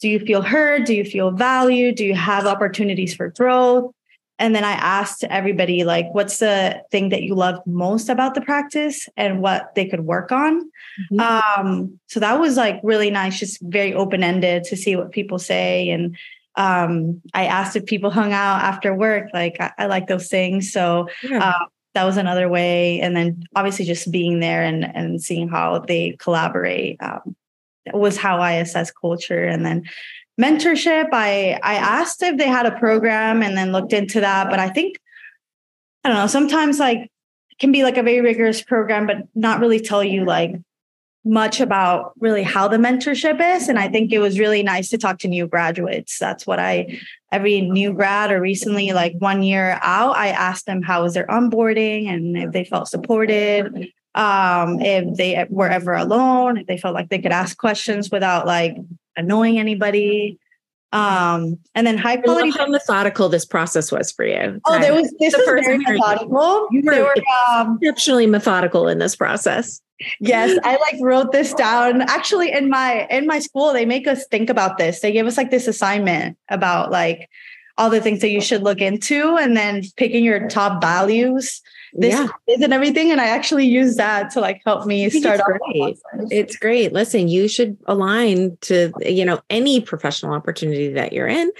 do 0.00 0.08
you 0.08 0.20
feel 0.20 0.42
heard? 0.42 0.84
Do 0.84 0.94
you 0.94 1.04
feel 1.04 1.30
valued? 1.30 1.96
Do 1.96 2.04
you 2.04 2.14
have 2.14 2.46
opportunities 2.46 3.14
for 3.14 3.30
growth? 3.30 3.92
And 4.40 4.54
then 4.56 4.64
I 4.64 4.72
asked 4.72 5.22
everybody, 5.24 5.84
like, 5.84 6.06
what's 6.12 6.38
the 6.38 6.82
thing 6.90 7.10
that 7.10 7.22
you 7.22 7.34
love 7.34 7.60
most 7.66 8.08
about 8.08 8.34
the 8.34 8.40
practice 8.40 9.06
and 9.16 9.42
what 9.42 9.74
they 9.74 9.84
could 9.84 10.00
work 10.00 10.32
on? 10.32 10.62
Mm-hmm. 11.12 11.20
Um, 11.20 12.00
so 12.06 12.18
that 12.20 12.40
was 12.40 12.56
like 12.56 12.80
really 12.82 13.10
nice, 13.10 13.38
just 13.38 13.60
very 13.60 13.92
open 13.94 14.24
ended 14.24 14.64
to 14.64 14.76
see 14.76 14.96
what 14.96 15.12
people 15.12 15.38
say. 15.38 15.90
And 15.90 16.16
um, 16.56 17.20
I 17.34 17.44
asked 17.44 17.76
if 17.76 17.84
people 17.84 18.10
hung 18.10 18.32
out 18.32 18.62
after 18.62 18.94
work. 18.94 19.28
Like, 19.34 19.58
I, 19.60 19.72
I 19.78 19.86
like 19.86 20.08
those 20.08 20.28
things. 20.28 20.72
So 20.72 21.08
yeah. 21.22 21.50
uh, 21.50 21.66
that 21.94 22.04
was 22.04 22.16
another 22.16 22.48
way. 22.48 23.00
And 23.00 23.14
then 23.14 23.44
obviously 23.54 23.84
just 23.84 24.10
being 24.10 24.40
there 24.40 24.62
and, 24.62 24.84
and 24.96 25.22
seeing 25.22 25.48
how 25.48 25.80
they 25.80 26.16
collaborate 26.18 26.96
um, 27.02 27.36
was 27.92 28.16
how 28.16 28.38
I 28.38 28.52
assess 28.52 28.90
culture. 28.90 29.44
And 29.44 29.66
then 29.66 29.84
mentorship, 30.38 31.08
I 31.12 31.58
I 31.62 31.74
asked 31.76 32.22
if 32.22 32.36
they 32.36 32.48
had 32.48 32.66
a 32.66 32.78
program 32.78 33.42
and 33.42 33.56
then 33.56 33.72
looked 33.72 33.92
into 33.92 34.20
that. 34.20 34.50
But 34.50 34.58
I 34.58 34.68
think 34.68 34.98
I 36.04 36.08
don't 36.08 36.18
know. 36.18 36.26
Sometimes 36.26 36.78
like 36.78 37.10
can 37.58 37.72
be 37.72 37.84
like 37.84 37.98
a 37.98 38.02
very 38.02 38.20
rigorous 38.20 38.62
program, 38.62 39.06
but 39.06 39.18
not 39.34 39.60
really 39.60 39.80
tell 39.80 40.02
you 40.02 40.24
like 40.24 40.54
much 41.24 41.60
about 41.60 42.12
really 42.18 42.42
how 42.42 42.66
the 42.66 42.78
mentorship 42.78 43.56
is. 43.56 43.68
And 43.68 43.78
I 43.78 43.88
think 43.88 44.10
it 44.12 44.18
was 44.18 44.38
really 44.38 44.62
nice 44.62 44.88
to 44.90 44.98
talk 44.98 45.18
to 45.20 45.28
new 45.28 45.46
graduates. 45.46 46.18
That's 46.18 46.46
what 46.46 46.58
I, 46.58 46.98
every 47.30 47.60
new 47.60 47.92
grad 47.92 48.32
or 48.32 48.40
recently, 48.40 48.92
like 48.92 49.14
one 49.18 49.42
year 49.42 49.78
out, 49.82 50.16
I 50.16 50.28
asked 50.28 50.64
them 50.64 50.82
how 50.82 51.02
was 51.02 51.14
their 51.14 51.26
onboarding 51.26 52.08
and 52.08 52.36
if 52.38 52.52
they 52.52 52.64
felt 52.64 52.88
supported, 52.88 53.92
um, 54.14 54.80
if 54.80 55.16
they 55.16 55.46
were 55.50 55.68
ever 55.68 55.94
alone, 55.94 56.56
if 56.56 56.66
they 56.66 56.78
felt 56.78 56.94
like 56.94 57.10
they 57.10 57.18
could 57.18 57.32
ask 57.32 57.58
questions 57.58 58.10
without 58.10 58.46
like 58.46 58.76
annoying 59.16 59.58
anybody. 59.58 60.38
Um, 60.92 61.58
and 61.76 61.86
then 61.86 61.96
high 61.96 62.16
quality. 62.16 62.50
How 62.50 62.66
methodical 62.66 63.28
this 63.28 63.44
process 63.44 63.92
was 63.92 64.10
for 64.10 64.24
you. 64.24 64.60
Oh, 64.66 64.80
there 64.80 64.92
was 64.92 65.14
this 65.20 65.34
the 65.34 65.38
was 65.38 65.64
very 65.64 65.78
methodical. 65.78 66.66
You 66.72 66.82
were, 66.84 67.02
were 67.04 67.14
um, 67.48 67.78
exceptionally 67.80 68.26
methodical 68.26 68.88
in 68.88 68.98
this 68.98 69.14
process. 69.14 69.80
Yes, 70.18 70.58
I 70.64 70.76
like 70.76 70.96
wrote 71.00 71.30
this 71.30 71.54
down. 71.54 72.02
Actually, 72.02 72.50
in 72.50 72.70
my 72.70 73.06
in 73.10 73.26
my 73.26 73.38
school, 73.38 73.72
they 73.72 73.84
make 73.84 74.08
us 74.08 74.26
think 74.32 74.50
about 74.50 74.78
this. 74.78 75.00
They 75.00 75.12
give 75.12 75.26
us 75.26 75.36
like 75.36 75.50
this 75.50 75.68
assignment 75.68 76.36
about 76.48 76.90
like 76.90 77.28
all 77.78 77.90
the 77.90 78.00
things 78.00 78.20
that 78.20 78.30
you 78.30 78.40
should 78.40 78.62
look 78.62 78.80
into, 78.80 79.36
and 79.36 79.56
then 79.56 79.82
picking 79.96 80.24
your 80.24 80.48
top 80.48 80.80
values 80.82 81.60
this 81.92 82.14
yeah. 82.14 82.28
is 82.46 82.62
and 82.62 82.72
everything. 82.72 83.10
And 83.10 83.20
I 83.20 83.26
actually 83.26 83.66
use 83.66 83.96
that 83.96 84.30
to 84.32 84.40
like 84.40 84.62
help 84.64 84.86
me 84.86 85.08
start 85.10 85.40
off. 85.40 85.46
Great. 85.46 85.98
It's 86.30 86.56
great. 86.56 86.92
Listen, 86.92 87.28
you 87.28 87.48
should 87.48 87.76
align 87.86 88.56
to, 88.62 88.92
you 89.00 89.24
know, 89.24 89.40
any 89.50 89.80
professional 89.80 90.32
opportunity 90.32 90.92
that 90.92 91.12
you're 91.12 91.28
in 91.28 91.50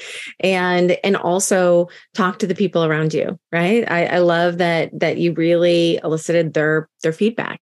and 0.40 0.92
and 1.04 1.16
also 1.16 1.88
talk 2.14 2.38
to 2.40 2.46
the 2.46 2.54
people 2.54 2.84
around 2.84 3.14
you, 3.14 3.38
right? 3.52 3.90
I, 3.90 4.06
I 4.06 4.18
love 4.18 4.58
that 4.58 4.90
that 4.99 5.18
you 5.18 5.32
really 5.34 6.00
elicited 6.02 6.54
their 6.54 6.88
their 7.02 7.12
feedback 7.12 7.60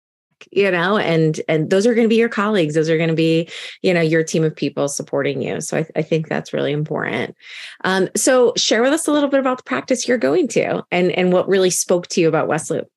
you 0.51 0.69
know 0.69 0.97
and 0.97 1.41
and 1.47 1.69
those 1.69 1.85
are 1.87 1.93
going 1.93 2.05
to 2.05 2.09
be 2.09 2.15
your 2.15 2.29
colleagues. 2.29 2.75
Those 2.75 2.89
are 2.89 2.97
going 2.97 3.09
to 3.09 3.15
be 3.15 3.49
you 3.81 3.93
know 3.93 4.01
your 4.01 4.23
team 4.23 4.43
of 4.43 4.55
people 4.55 4.87
supporting 4.87 5.41
you. 5.41 5.61
So 5.61 5.77
i, 5.77 5.85
I 5.95 6.01
think 6.01 6.27
that's 6.27 6.53
really 6.53 6.71
important. 6.71 7.35
Um, 7.83 8.09
so 8.15 8.53
share 8.55 8.81
with 8.81 8.93
us 8.93 9.07
a 9.07 9.11
little 9.11 9.29
bit 9.29 9.39
about 9.39 9.57
the 9.57 9.63
practice 9.63 10.07
you're 10.07 10.17
going 10.17 10.47
to 10.49 10.83
and 10.91 11.11
and 11.11 11.31
what 11.31 11.47
really 11.47 11.69
spoke 11.69 12.07
to 12.07 12.21
you 12.21 12.27
about 12.27 12.47
west 12.47 12.69
loop 12.69 12.87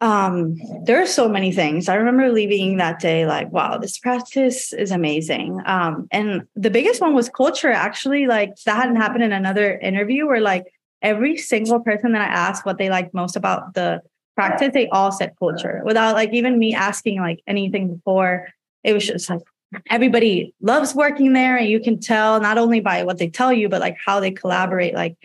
um 0.00 0.56
there 0.84 1.00
are 1.00 1.06
so 1.06 1.28
many 1.28 1.52
things. 1.52 1.88
I 1.88 1.94
remember 1.94 2.32
leaving 2.32 2.78
that 2.78 2.98
day 2.98 3.24
like 3.24 3.52
wow 3.52 3.78
this 3.78 3.98
practice 3.98 4.72
is 4.72 4.90
amazing. 4.90 5.60
Um 5.64 6.08
and 6.10 6.42
the 6.56 6.70
biggest 6.70 7.00
one 7.00 7.14
was 7.14 7.28
culture 7.28 7.70
actually 7.70 8.26
like 8.26 8.50
that 8.66 8.76
hadn't 8.76 8.96
happened 8.96 9.22
in 9.22 9.32
another 9.32 9.78
interview 9.78 10.26
where 10.26 10.40
like 10.40 10.64
every 11.02 11.36
single 11.36 11.80
person 11.80 12.12
that 12.12 12.22
i 12.22 12.32
asked 12.32 12.64
what 12.64 12.78
they 12.78 12.88
liked 12.88 13.12
most 13.12 13.36
about 13.36 13.74
the 13.74 14.00
practice, 14.34 14.70
they 14.72 14.88
all 14.88 15.12
said 15.12 15.32
culture 15.38 15.82
without 15.84 16.14
like 16.14 16.32
even 16.32 16.58
me 16.58 16.74
asking 16.74 17.20
like 17.20 17.42
anything 17.46 17.94
before. 17.94 18.48
It 18.84 18.92
was 18.92 19.06
just 19.06 19.30
like 19.30 19.40
everybody 19.88 20.54
loves 20.60 20.94
working 20.94 21.32
there. 21.32 21.56
And 21.56 21.68
you 21.68 21.80
can 21.80 21.98
tell 22.00 22.40
not 22.40 22.58
only 22.58 22.80
by 22.80 23.04
what 23.04 23.18
they 23.18 23.28
tell 23.28 23.52
you, 23.52 23.68
but 23.68 23.80
like 23.80 23.96
how 24.04 24.20
they 24.20 24.30
collaborate, 24.30 24.94
like 24.94 25.16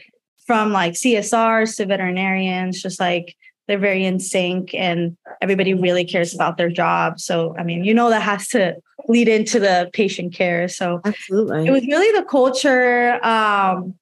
from 0.46 0.72
like 0.72 0.94
CSRs 0.94 1.76
to 1.78 1.86
veterinarians, 1.86 2.82
just 2.82 3.00
like 3.00 3.36
they're 3.68 3.78
very 3.78 4.06
in 4.06 4.20
sync 4.20 4.74
and 4.74 5.18
everybody 5.42 5.74
really 5.74 6.06
cares 6.06 6.34
about 6.34 6.58
their 6.58 6.70
job. 6.70 7.20
So, 7.20 7.56
I 7.58 7.64
mean, 7.64 7.84
you 7.84 7.94
know, 7.94 8.10
that 8.10 8.22
has 8.22 8.48
to 8.50 8.76
lead 9.08 9.28
into 9.28 9.60
the 9.60 9.90
patient 9.94 10.34
care. 10.34 10.68
So, 10.70 11.02
absolutely. 11.04 11.68
It 11.68 11.72
was 11.72 11.86
really 11.86 12.18
the 12.18 12.26
culture. 12.26 13.14
Um, 13.26 13.96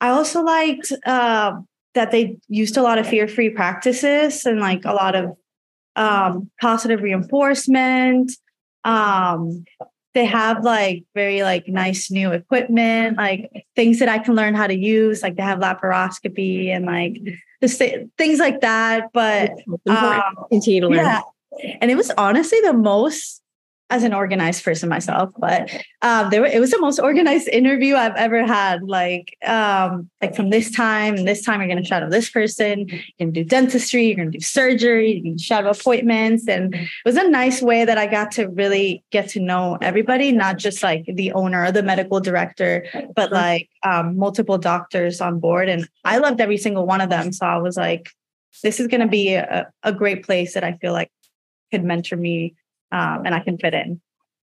I 0.00 0.10
also 0.10 0.42
liked 0.42 0.92
uh, 1.06 1.60
that 1.94 2.10
they 2.10 2.38
used 2.48 2.76
a 2.76 2.82
lot 2.82 2.98
of 2.98 3.06
fear-free 3.06 3.50
practices 3.50 4.44
and 4.44 4.60
like 4.60 4.84
a 4.84 4.92
lot 4.92 5.14
of 5.14 5.36
um, 5.96 6.50
positive 6.60 7.02
reinforcement. 7.02 8.32
Um, 8.84 9.64
they 10.14 10.24
have 10.24 10.64
like 10.64 11.04
very 11.14 11.42
like 11.42 11.68
nice 11.68 12.10
new 12.10 12.32
equipment, 12.32 13.16
like 13.16 13.50
things 13.76 13.98
that 13.98 14.08
I 14.08 14.18
can 14.18 14.34
learn 14.34 14.54
how 14.54 14.66
to 14.66 14.76
use. 14.76 15.22
Like 15.22 15.36
they 15.36 15.42
have 15.42 15.58
laparoscopy 15.58 16.68
and 16.68 16.86
like 16.86 17.18
the 17.60 18.08
things 18.16 18.38
like 18.38 18.60
that. 18.60 19.10
But 19.12 19.52
um, 19.88 20.22
continue 20.50 20.80
to 20.80 20.88
learn. 20.88 20.96
Yeah. 20.96 21.20
And 21.80 21.90
it 21.90 21.96
was 21.96 22.10
honestly 22.16 22.60
the 22.60 22.72
most 22.72 23.42
as 23.90 24.02
an 24.02 24.12
organized 24.12 24.62
person 24.64 24.88
myself, 24.88 25.30
but 25.38 25.70
um, 26.02 26.28
there 26.30 26.44
it 26.44 26.60
was 26.60 26.70
the 26.70 26.80
most 26.80 26.98
organized 26.98 27.48
interview 27.48 27.94
I've 27.94 28.16
ever 28.16 28.46
had. 28.46 28.82
Like, 28.82 29.36
um, 29.46 30.10
like 30.20 30.36
from 30.36 30.50
this 30.50 30.70
time 30.70 31.14
and 31.14 31.26
this 31.26 31.42
time, 31.42 31.60
you're 31.60 31.68
going 31.68 31.82
to 31.82 31.88
shadow 31.88 32.10
this 32.10 32.28
person. 32.28 32.86
You're 32.88 33.00
going 33.18 33.32
to 33.32 33.42
do 33.42 33.44
dentistry. 33.44 34.06
You're 34.06 34.16
going 34.16 34.32
to 34.32 34.38
do 34.38 34.44
surgery. 34.44 35.12
You 35.12 35.22
can 35.22 35.38
shadow 35.38 35.70
appointments, 35.70 36.46
and 36.48 36.74
it 36.74 36.88
was 37.04 37.16
a 37.16 37.28
nice 37.28 37.62
way 37.62 37.84
that 37.84 37.96
I 37.96 38.06
got 38.06 38.30
to 38.32 38.48
really 38.48 39.02
get 39.10 39.30
to 39.30 39.40
know 39.40 39.78
everybody, 39.80 40.32
not 40.32 40.58
just 40.58 40.82
like 40.82 41.06
the 41.06 41.32
owner 41.32 41.64
or 41.64 41.72
the 41.72 41.82
medical 41.82 42.20
director, 42.20 42.84
but 43.16 43.32
like 43.32 43.70
um, 43.84 44.18
multiple 44.18 44.58
doctors 44.58 45.20
on 45.20 45.40
board. 45.40 45.68
And 45.68 45.88
I 46.04 46.18
loved 46.18 46.40
every 46.40 46.58
single 46.58 46.86
one 46.86 47.00
of 47.00 47.08
them. 47.08 47.32
So 47.32 47.46
I 47.46 47.56
was 47.58 47.76
like, 47.76 48.10
this 48.62 48.80
is 48.80 48.86
going 48.86 49.00
to 49.00 49.08
be 49.08 49.34
a, 49.34 49.70
a 49.82 49.92
great 49.92 50.24
place 50.24 50.54
that 50.54 50.64
I 50.64 50.72
feel 50.76 50.92
like 50.92 51.10
could 51.70 51.84
mentor 51.84 52.16
me 52.16 52.54
um, 52.92 53.22
and 53.24 53.34
I 53.34 53.40
can 53.40 53.58
fit 53.58 53.74
in. 53.74 54.00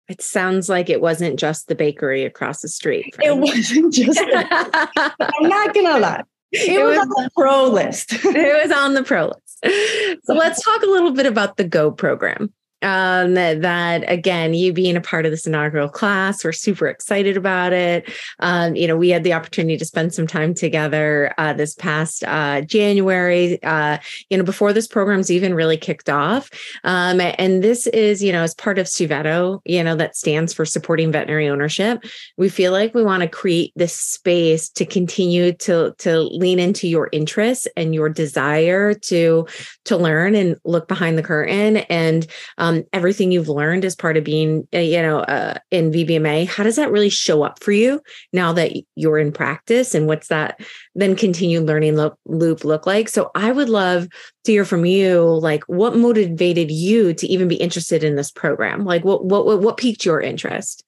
It 0.09 0.21
sounds 0.21 0.67
like 0.67 0.89
it 0.89 1.01
wasn't 1.01 1.39
just 1.39 1.67
the 1.67 1.75
bakery 1.75 2.25
across 2.25 2.61
the 2.61 2.67
street. 2.67 3.15
Friend. 3.15 3.31
It 3.31 3.41
wasn't 3.41 3.93
just. 3.93 4.19
I'm 4.33 5.49
not 5.49 5.73
gonna 5.73 5.99
lie. 5.99 6.23
It, 6.51 6.69
it 6.69 6.83
was, 6.83 6.97
was, 6.97 7.07
on 7.07 7.23
the 7.23 7.29
pro 7.35 7.67
list. 7.67 8.13
it 8.25 8.63
was 8.63 8.71
on 8.71 8.93
the 8.93 9.03
pro 9.03 9.27
list. 9.27 10.25
So 10.25 10.33
let's 10.33 10.61
talk 10.61 10.83
a 10.83 10.87
little 10.87 11.11
bit 11.11 11.25
about 11.25 11.57
the 11.57 11.63
Go 11.63 11.89
program 11.89 12.53
um, 12.83 13.33
that, 13.33 13.61
that, 13.61 14.03
again, 14.11 14.53
you 14.53 14.73
being 14.73 14.95
a 14.95 15.01
part 15.01 15.25
of 15.25 15.31
this 15.31 15.47
inaugural 15.47 15.89
class, 15.89 16.43
we're 16.43 16.51
super 16.51 16.87
excited 16.87 17.37
about 17.37 17.73
it. 17.73 18.09
Um, 18.39 18.75
you 18.75 18.87
know, 18.87 18.97
we 18.97 19.09
had 19.09 19.23
the 19.23 19.33
opportunity 19.33 19.77
to 19.77 19.85
spend 19.85 20.13
some 20.13 20.27
time 20.27 20.53
together 20.53 21.33
uh, 21.37 21.53
this 21.53 21.75
past 21.75 22.23
uh, 22.25 22.61
January, 22.61 23.61
uh, 23.63 23.97
you 24.29 24.37
know, 24.37 24.43
before 24.43 24.73
this 24.73 24.87
program's 24.87 25.31
even 25.31 25.53
really 25.53 25.77
kicked 25.77 26.09
off. 26.09 26.49
Um, 26.83 27.21
and 27.21 27.63
this 27.63 27.87
is, 27.87 28.23
you 28.23 28.31
know, 28.31 28.43
as 28.43 28.53
part 28.55 28.79
of 28.79 28.87
SUVETO, 28.87 29.61
you 29.65 29.83
know, 29.83 29.95
that 29.95 30.15
stands 30.15 30.53
for 30.53 30.65
supporting 30.65 31.11
veterinary 31.11 31.47
ownership. 31.47 32.03
We 32.37 32.49
feel 32.49 32.71
like 32.71 32.93
we 32.93 33.03
want 33.03 33.21
to 33.21 33.29
create 33.29 33.71
this 33.75 33.93
space 33.93 34.69
to 34.71 34.85
continue 34.85 35.53
to, 35.53 35.95
to 35.99 36.21
lean 36.21 36.59
into 36.59 36.87
your 36.87 37.09
interests 37.11 37.67
and 37.77 37.93
your 37.93 38.09
desire 38.09 38.93
to, 38.93 39.47
to 39.85 39.97
learn 39.97 40.35
and 40.35 40.57
look 40.65 40.87
behind 40.87 41.17
the 41.17 41.23
curtain 41.23 41.77
and, 41.77 42.27
um, 42.57 42.72
um, 42.77 42.83
everything 42.93 43.31
you've 43.31 43.49
learned 43.49 43.85
as 43.85 43.95
part 43.95 44.17
of 44.17 44.23
being, 44.23 44.67
uh, 44.73 44.79
you 44.79 45.01
know, 45.01 45.19
uh, 45.19 45.55
in 45.71 45.91
VBMA, 45.91 46.47
how 46.47 46.63
does 46.63 46.75
that 46.75 46.91
really 46.91 47.09
show 47.09 47.43
up 47.43 47.63
for 47.63 47.71
you 47.71 48.01
now 48.31 48.53
that 48.53 48.73
you're 48.95 49.19
in 49.19 49.31
practice? 49.31 49.95
And 49.95 50.07
what's 50.07 50.27
that 50.27 50.59
then 50.95 51.15
continued 51.15 51.65
learning 51.65 51.95
loop, 51.95 52.17
loop 52.25 52.63
look 52.63 52.85
like? 52.85 53.09
So 53.09 53.31
I 53.35 53.51
would 53.51 53.69
love 53.69 54.07
to 54.45 54.51
hear 54.51 54.65
from 54.65 54.85
you, 54.85 55.21
like 55.21 55.63
what 55.65 55.95
motivated 55.95 56.71
you 56.71 57.13
to 57.13 57.27
even 57.27 57.47
be 57.47 57.55
interested 57.55 58.03
in 58.03 58.15
this 58.15 58.31
program? 58.31 58.85
Like 58.85 59.03
what 59.03 59.25
what 59.25 59.45
what 59.61 59.77
piqued 59.77 60.05
your 60.05 60.21
interest? 60.21 60.83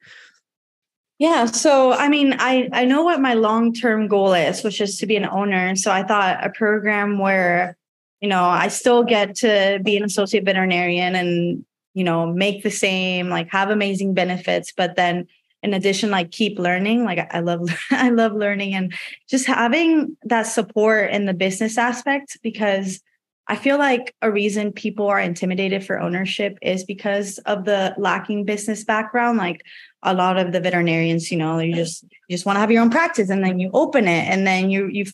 Yeah. 1.18 1.46
So, 1.46 1.94
I 1.94 2.10
mean, 2.10 2.36
I, 2.39 2.68
I 2.74 2.86
know 2.86 3.04
what 3.04 3.22
my 3.22 3.36
long 3.36 3.74
term 3.74 4.08
goal 4.08 4.34
is, 4.34 4.63
which 4.63 4.82
is 4.82 4.98
to 4.98 5.06
be 5.06 5.15
an 5.15 5.25
owner. 5.25 5.75
So, 5.75 5.92
I 5.92 6.04
thought 6.04 6.46
a 6.46 6.50
program 6.50 7.20
where, 7.20 7.77
you 8.20 8.27
know, 8.27 8.44
I 8.44 8.68
still 8.68 9.04
get 9.04 9.36
to 9.38 9.80
be 9.82 9.96
an 9.96 10.04
associate 10.04 10.44
veterinarian 10.44 11.15
and 11.15 11.65
you 11.95 12.03
know 12.03 12.27
make 12.27 12.61
the 12.61 12.69
same 12.69 13.29
like 13.29 13.49
have 13.49 13.71
amazing 13.71 14.13
benefits 14.13 14.71
but 14.75 14.95
then 14.95 15.25
in 15.63 15.73
addition 15.73 16.11
like 16.11 16.29
keep 16.29 16.59
learning 16.59 17.03
like 17.03 17.27
i 17.33 17.39
love 17.39 17.67
i 17.91 18.09
love 18.09 18.33
learning 18.33 18.75
and 18.75 18.93
just 19.27 19.47
having 19.47 20.15
that 20.23 20.43
support 20.43 21.09
in 21.09 21.25
the 21.25 21.33
business 21.33 21.77
aspect 21.77 22.37
because 22.43 23.01
i 23.47 23.55
feel 23.55 23.79
like 23.79 24.13
a 24.21 24.29
reason 24.29 24.71
people 24.71 25.07
are 25.07 25.19
intimidated 25.19 25.83
for 25.83 25.99
ownership 25.99 26.57
is 26.61 26.83
because 26.83 27.39
of 27.39 27.65
the 27.65 27.95
lacking 27.97 28.45
business 28.45 28.83
background 28.83 29.37
like 29.37 29.61
a 30.03 30.13
lot 30.13 30.37
of 30.37 30.51
the 30.51 30.59
veterinarians 30.59 31.31
you 31.31 31.37
know 31.37 31.57
you 31.59 31.73
just 31.73 32.03
you 32.03 32.35
just 32.35 32.45
want 32.45 32.57
to 32.57 32.59
have 32.59 32.71
your 32.71 32.83
own 32.83 32.91
practice 32.91 33.29
and 33.29 33.43
then 33.43 33.57
you 33.59 33.71
open 33.73 34.07
it 34.07 34.27
and 34.27 34.45
then 34.45 34.69
you 34.69 34.87
you 34.87 35.05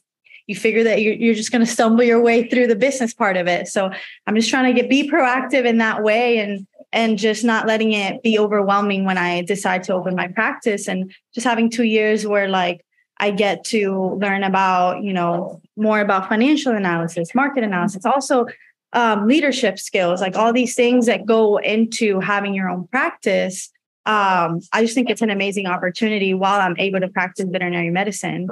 you 0.48 0.56
figure 0.56 0.84
that 0.84 1.02
you're, 1.02 1.14
you're 1.14 1.36
just 1.36 1.52
going 1.52 1.64
to 1.64 1.72
stumble 1.72 2.04
your 2.04 2.22
way 2.22 2.50
through 2.50 2.68
the 2.68 2.76
business 2.76 3.14
part 3.14 3.38
of 3.38 3.48
it. 3.48 3.68
So 3.68 3.90
i'm 4.28 4.36
just 4.36 4.50
trying 4.50 4.74
to 4.74 4.82
get 4.82 4.90
be 4.90 5.10
proactive 5.10 5.66
in 5.66 5.78
that 5.78 6.04
way 6.04 6.40
and 6.40 6.68
and 6.94 7.18
just 7.18 7.44
not 7.44 7.68
letting 7.68 7.94
it 7.94 8.22
be 8.22 8.38
overwhelming 8.38 9.06
when 9.06 9.18
I 9.18 9.42
decide 9.44 9.84
to 9.84 9.94
open 9.94 10.16
my 10.16 10.28
practice 10.28 10.88
and 10.88 11.14
just 11.34 11.46
having 11.46 11.70
two 11.70 11.84
years 11.84 12.26
where 12.28 12.48
like 12.48 12.86
I 13.18 13.32
get 13.32 13.64
to 13.66 14.18
learn 14.20 14.44
about, 14.44 15.04
you 15.04 15.14
know, 15.14 15.62
more 15.78 16.02
about 16.02 16.28
financial 16.28 16.74
analysis, 16.74 17.34
market 17.36 17.64
analysis, 17.64 18.06
also 18.06 18.48
um, 18.94 19.28
leadership 19.28 19.80
skills, 19.80 20.20
like 20.20 20.36
all 20.36 20.52
these 20.52 20.76
things 20.76 21.06
that 21.06 21.26
go 21.26 21.58
into 21.58 22.20
having 22.20 22.54
your 22.54 22.70
own 22.70 22.88
practice 22.88 23.72
um, 24.06 24.62
I 24.74 24.82
just 24.82 24.96
think 24.96 25.10
it's 25.10 25.22
an 25.22 25.30
amazing 25.30 25.68
opportunity 25.68 26.34
while 26.34 26.60
I'm 26.60 26.76
able 26.80 27.00
to 27.02 27.08
practice 27.08 27.46
veterinary 27.48 27.92
medicine. 27.92 28.48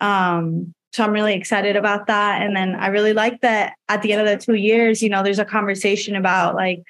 Um, 0.00 0.74
so 0.92 1.04
I'm 1.04 1.12
really 1.12 1.34
excited 1.34 1.76
about 1.76 2.06
that. 2.06 2.40
And 2.40 2.56
then 2.56 2.74
I 2.74 2.86
really 2.86 3.12
like 3.12 3.42
that 3.42 3.74
at 3.90 4.00
the 4.00 4.12
end 4.14 4.26
of 4.26 4.26
the 4.26 4.42
two 4.42 4.54
years, 4.54 5.02
you 5.02 5.10
know, 5.10 5.22
there's 5.22 5.38
a 5.38 5.44
conversation 5.44 6.16
about 6.16 6.54
like, 6.54 6.82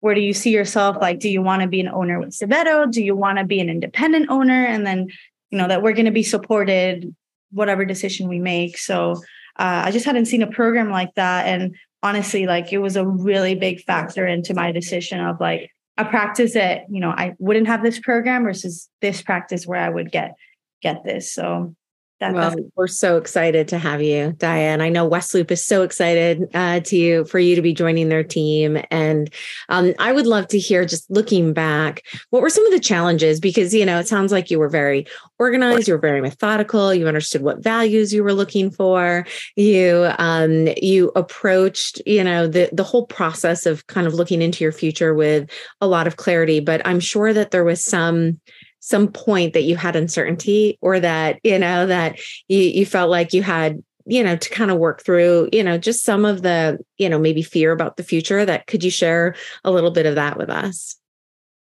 where 0.00 0.14
do 0.14 0.20
you 0.20 0.32
see 0.32 0.50
yourself? 0.50 0.96
Like, 1.00 1.20
do 1.20 1.28
you 1.28 1.42
want 1.42 1.62
to 1.62 1.68
be 1.68 1.80
an 1.80 1.88
owner 1.88 2.18
with 2.18 2.30
Suveto? 2.30 2.90
Do 2.90 3.02
you 3.02 3.14
want 3.14 3.38
to 3.38 3.44
be 3.44 3.60
an 3.60 3.68
independent 3.68 4.30
owner? 4.30 4.64
And 4.64 4.86
then, 4.86 5.08
you 5.50 5.58
know, 5.58 5.68
that 5.68 5.82
we're 5.82 5.92
going 5.92 6.06
to 6.06 6.10
be 6.10 6.22
supported 6.22 7.14
whatever 7.52 7.84
decision 7.84 8.28
we 8.28 8.38
make. 8.38 8.78
So 8.78 9.12
uh, 9.58 9.82
I 9.84 9.90
just 9.90 10.06
hadn't 10.06 10.26
seen 10.26 10.42
a 10.42 10.50
program 10.50 10.90
like 10.90 11.14
that. 11.16 11.46
And 11.46 11.76
honestly, 12.02 12.46
like 12.46 12.72
it 12.72 12.78
was 12.78 12.96
a 12.96 13.06
really 13.06 13.54
big 13.54 13.82
factor 13.82 14.26
into 14.26 14.54
my 14.54 14.72
decision 14.72 15.20
of 15.20 15.40
like 15.40 15.70
a 15.98 16.04
practice 16.04 16.54
that, 16.54 16.84
you 16.88 17.00
know, 17.00 17.10
I 17.10 17.34
wouldn't 17.38 17.66
have 17.66 17.82
this 17.82 17.98
program 17.98 18.44
versus 18.44 18.88
this 19.02 19.20
practice 19.20 19.66
where 19.66 19.80
I 19.80 19.90
would 19.90 20.10
get 20.10 20.34
get 20.82 21.04
this. 21.04 21.30
So 21.30 21.74
that, 22.20 22.34
well, 22.34 22.54
we're 22.76 22.86
so 22.86 23.16
excited 23.16 23.68
to 23.68 23.78
have 23.78 24.02
you, 24.02 24.34
Diane. 24.36 24.82
I 24.82 24.90
know 24.90 25.06
West 25.06 25.32
Loop 25.32 25.50
is 25.50 25.64
so 25.64 25.82
excited 25.82 26.48
uh, 26.52 26.80
to 26.80 26.96
you 26.96 27.24
for 27.24 27.38
you 27.38 27.56
to 27.56 27.62
be 27.62 27.72
joining 27.72 28.10
their 28.10 28.22
team, 28.22 28.78
and 28.90 29.32
um, 29.70 29.94
I 29.98 30.12
would 30.12 30.26
love 30.26 30.46
to 30.48 30.58
hear, 30.58 30.84
just 30.84 31.10
looking 31.10 31.54
back, 31.54 32.02
what 32.28 32.42
were 32.42 32.50
some 32.50 32.66
of 32.66 32.72
the 32.72 32.80
challenges? 32.80 33.40
Because 33.40 33.72
you 33.72 33.86
know, 33.86 33.98
it 33.98 34.06
sounds 34.06 34.32
like 34.32 34.50
you 34.50 34.58
were 34.58 34.68
very 34.68 35.06
organized, 35.38 35.88
you 35.88 35.94
were 35.94 36.00
very 36.00 36.20
methodical, 36.20 36.92
you 36.92 37.08
understood 37.08 37.40
what 37.40 37.62
values 37.62 38.12
you 38.12 38.22
were 38.22 38.34
looking 38.34 38.70
for, 38.70 39.26
you 39.56 40.12
um, 40.18 40.68
you 40.76 41.12
approached, 41.16 42.02
you 42.04 42.22
know, 42.22 42.46
the 42.46 42.68
the 42.72 42.84
whole 42.84 43.06
process 43.06 43.64
of 43.64 43.86
kind 43.86 44.06
of 44.06 44.12
looking 44.12 44.42
into 44.42 44.62
your 44.62 44.72
future 44.72 45.14
with 45.14 45.48
a 45.80 45.86
lot 45.86 46.06
of 46.06 46.16
clarity. 46.16 46.60
But 46.60 46.86
I'm 46.86 47.00
sure 47.00 47.32
that 47.32 47.50
there 47.50 47.64
was 47.64 47.82
some 47.82 48.40
some 48.80 49.08
point 49.08 49.52
that 49.52 49.62
you 49.62 49.76
had 49.76 49.94
uncertainty 49.94 50.78
or 50.80 50.98
that 50.98 51.38
you 51.44 51.58
know 51.58 51.86
that 51.86 52.18
you, 52.48 52.58
you 52.58 52.86
felt 52.86 53.10
like 53.10 53.32
you 53.32 53.42
had 53.42 53.82
you 54.06 54.24
know 54.24 54.36
to 54.36 54.50
kind 54.50 54.70
of 54.70 54.78
work 54.78 55.02
through 55.02 55.48
you 55.52 55.62
know 55.62 55.78
just 55.78 56.02
some 56.02 56.24
of 56.24 56.42
the 56.42 56.78
you 56.98 57.08
know 57.08 57.18
maybe 57.18 57.42
fear 57.42 57.72
about 57.72 57.96
the 57.96 58.02
future 58.02 58.44
that 58.44 58.66
could 58.66 58.82
you 58.82 58.90
share 58.90 59.36
a 59.64 59.70
little 59.70 59.90
bit 59.90 60.06
of 60.06 60.14
that 60.14 60.36
with 60.36 60.50
us 60.50 60.96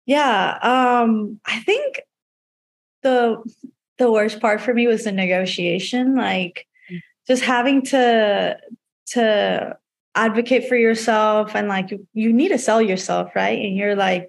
yeah 0.06 0.58
um 0.62 1.38
i 1.44 1.58
think 1.60 2.00
the 3.02 3.36
the 3.98 4.10
worst 4.10 4.40
part 4.40 4.60
for 4.60 4.72
me 4.72 4.86
was 4.86 5.04
the 5.04 5.12
negotiation 5.12 6.14
like 6.14 6.66
mm. 6.90 7.00
just 7.26 7.42
having 7.42 7.82
to 7.82 8.56
to 9.06 9.76
advocate 10.14 10.68
for 10.68 10.76
yourself 10.76 11.54
and 11.54 11.68
like 11.68 11.90
you, 11.90 12.06
you 12.12 12.32
need 12.32 12.48
to 12.48 12.58
sell 12.58 12.80
yourself 12.80 13.30
right 13.34 13.58
and 13.58 13.76
you're 13.76 13.96
like 13.96 14.28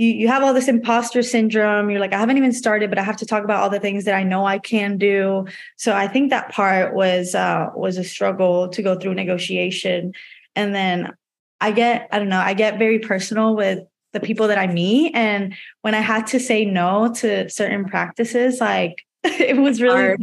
you 0.00 0.14
you 0.14 0.28
have 0.28 0.42
all 0.42 0.54
this 0.54 0.66
imposter 0.66 1.22
syndrome. 1.22 1.90
You're 1.90 2.00
like 2.00 2.14
i 2.14 2.18
haven't 2.18 2.38
even 2.38 2.52
started 2.52 2.88
but 2.90 2.98
i 2.98 3.02
have 3.02 3.18
to 3.18 3.26
talk 3.26 3.44
about 3.44 3.62
all 3.62 3.70
the 3.70 3.78
things 3.78 4.06
that 4.06 4.14
i 4.14 4.22
know 4.22 4.46
i 4.46 4.58
can 4.58 4.96
do. 4.96 5.46
So 5.76 5.94
i 5.94 6.08
think 6.08 6.30
that 6.30 6.50
part 6.50 6.94
was 6.94 7.34
uh 7.34 7.68
was 7.74 7.98
a 7.98 8.04
struggle 8.04 8.68
to 8.70 8.82
go 8.82 8.98
through 8.98 9.14
negotiation. 9.14 10.14
And 10.56 10.74
then 10.74 11.12
i 11.60 11.70
get 11.70 12.08
i 12.10 12.18
don't 12.18 12.30
know 12.30 12.40
i 12.40 12.54
get 12.54 12.78
very 12.78 12.98
personal 12.98 13.54
with 13.54 13.80
the 14.12 14.20
people 14.20 14.48
that 14.48 14.58
i 14.58 14.66
meet. 14.66 15.14
And 15.14 15.54
when 15.82 15.94
i 15.94 16.00
had 16.00 16.26
to 16.28 16.40
say 16.40 16.64
no 16.64 17.12
to 17.16 17.50
certain 17.50 17.84
practices 17.84 18.60
like 18.60 19.04
it 19.24 19.58
was 19.58 19.82
really 19.82 20.16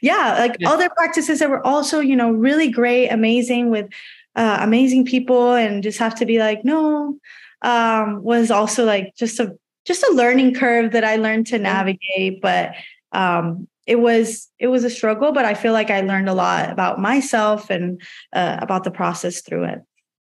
yeah 0.00 0.36
like 0.38 0.56
yeah. 0.60 0.70
other 0.70 0.88
practices 0.90 1.40
that 1.40 1.50
were 1.50 1.66
also 1.66 1.98
you 1.98 2.14
know 2.14 2.30
really 2.30 2.70
great 2.70 3.08
amazing 3.08 3.68
with 3.68 3.88
uh, 4.36 4.58
amazing 4.60 5.04
people 5.04 5.54
and 5.54 5.82
just 5.82 5.98
have 5.98 6.14
to 6.14 6.24
be 6.24 6.38
like 6.38 6.64
no 6.64 7.18
um, 7.62 8.22
was 8.22 8.50
also 8.50 8.84
like 8.84 9.14
just 9.16 9.40
a 9.40 9.56
just 9.84 10.02
a 10.02 10.12
learning 10.12 10.54
curve 10.54 10.92
that 10.92 11.04
I 11.04 11.16
learned 11.16 11.46
to 11.48 11.58
navigate. 11.58 12.40
But 12.40 12.74
um, 13.12 13.66
it 13.86 13.98
was 13.98 14.48
it 14.58 14.68
was 14.68 14.84
a 14.84 14.90
struggle, 14.90 15.32
but 15.32 15.44
I 15.44 15.54
feel 15.54 15.72
like 15.72 15.90
I 15.90 16.02
learned 16.02 16.28
a 16.28 16.34
lot 16.34 16.70
about 16.70 17.00
myself 17.00 17.70
and 17.70 18.00
uh, 18.32 18.58
about 18.60 18.84
the 18.84 18.90
process 18.90 19.40
through 19.40 19.64
it. 19.64 19.78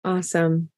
Awesome. 0.04 0.71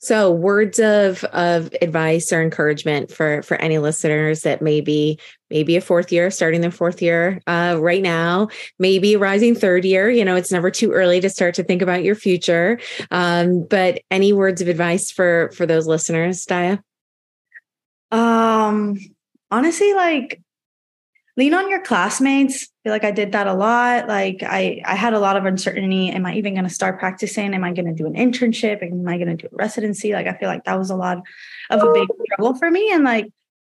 So, 0.00 0.30
words 0.30 0.78
of 0.80 1.22
of 1.24 1.72
advice 1.80 2.32
or 2.32 2.42
encouragement 2.42 3.10
for 3.10 3.42
for 3.42 3.56
any 3.56 3.78
listeners 3.78 4.42
that 4.42 4.62
maybe 4.62 5.18
maybe 5.48 5.76
a 5.76 5.80
fourth 5.80 6.10
year, 6.12 6.30
starting 6.30 6.60
their 6.60 6.70
fourth 6.70 7.00
year 7.02 7.40
uh, 7.46 7.76
right 7.80 8.02
now, 8.02 8.48
maybe 8.78 9.14
a 9.14 9.18
rising 9.18 9.54
third 9.54 9.84
year. 9.84 10.10
You 10.10 10.24
know, 10.24 10.36
it's 10.36 10.52
never 10.52 10.70
too 10.70 10.92
early 10.92 11.20
to 11.20 11.30
start 11.30 11.54
to 11.56 11.64
think 11.64 11.82
about 11.82 12.02
your 12.02 12.14
future. 12.14 12.80
Um, 13.10 13.66
but 13.68 14.00
any 14.10 14.32
words 14.32 14.60
of 14.60 14.68
advice 14.68 15.10
for 15.10 15.50
for 15.54 15.66
those 15.66 15.86
listeners, 15.86 16.44
Daia? 16.46 16.82
Um, 18.10 18.98
honestly, 19.50 19.94
like 19.94 20.40
lean 21.36 21.54
on 21.54 21.70
your 21.70 21.80
classmates. 21.80 22.64
I 22.64 22.68
feel 22.84 22.92
like 22.92 23.04
I 23.04 23.10
did 23.10 23.32
that 23.32 23.46
a 23.46 23.54
lot. 23.54 24.08
Like 24.08 24.42
I, 24.42 24.82
I 24.84 24.94
had 24.94 25.14
a 25.14 25.18
lot 25.18 25.36
of 25.36 25.44
uncertainty. 25.44 26.10
Am 26.10 26.26
I 26.26 26.34
even 26.34 26.54
going 26.54 26.66
to 26.66 26.74
start 26.74 26.98
practicing? 26.98 27.54
Am 27.54 27.64
I 27.64 27.72
going 27.72 27.86
to 27.86 27.94
do 27.94 28.06
an 28.06 28.14
internship? 28.14 28.82
Am 28.82 29.06
I 29.08 29.16
going 29.16 29.36
to 29.36 29.36
do 29.36 29.48
a 29.52 29.56
residency? 29.56 30.12
Like 30.12 30.26
I 30.26 30.34
feel 30.34 30.48
like 30.48 30.64
that 30.64 30.78
was 30.78 30.90
a 30.90 30.96
lot 30.96 31.18
of 31.70 31.82
a 31.82 31.92
big 31.92 32.08
struggle 32.24 32.54
for 32.54 32.70
me. 32.70 32.90
And 32.92 33.04
like, 33.04 33.26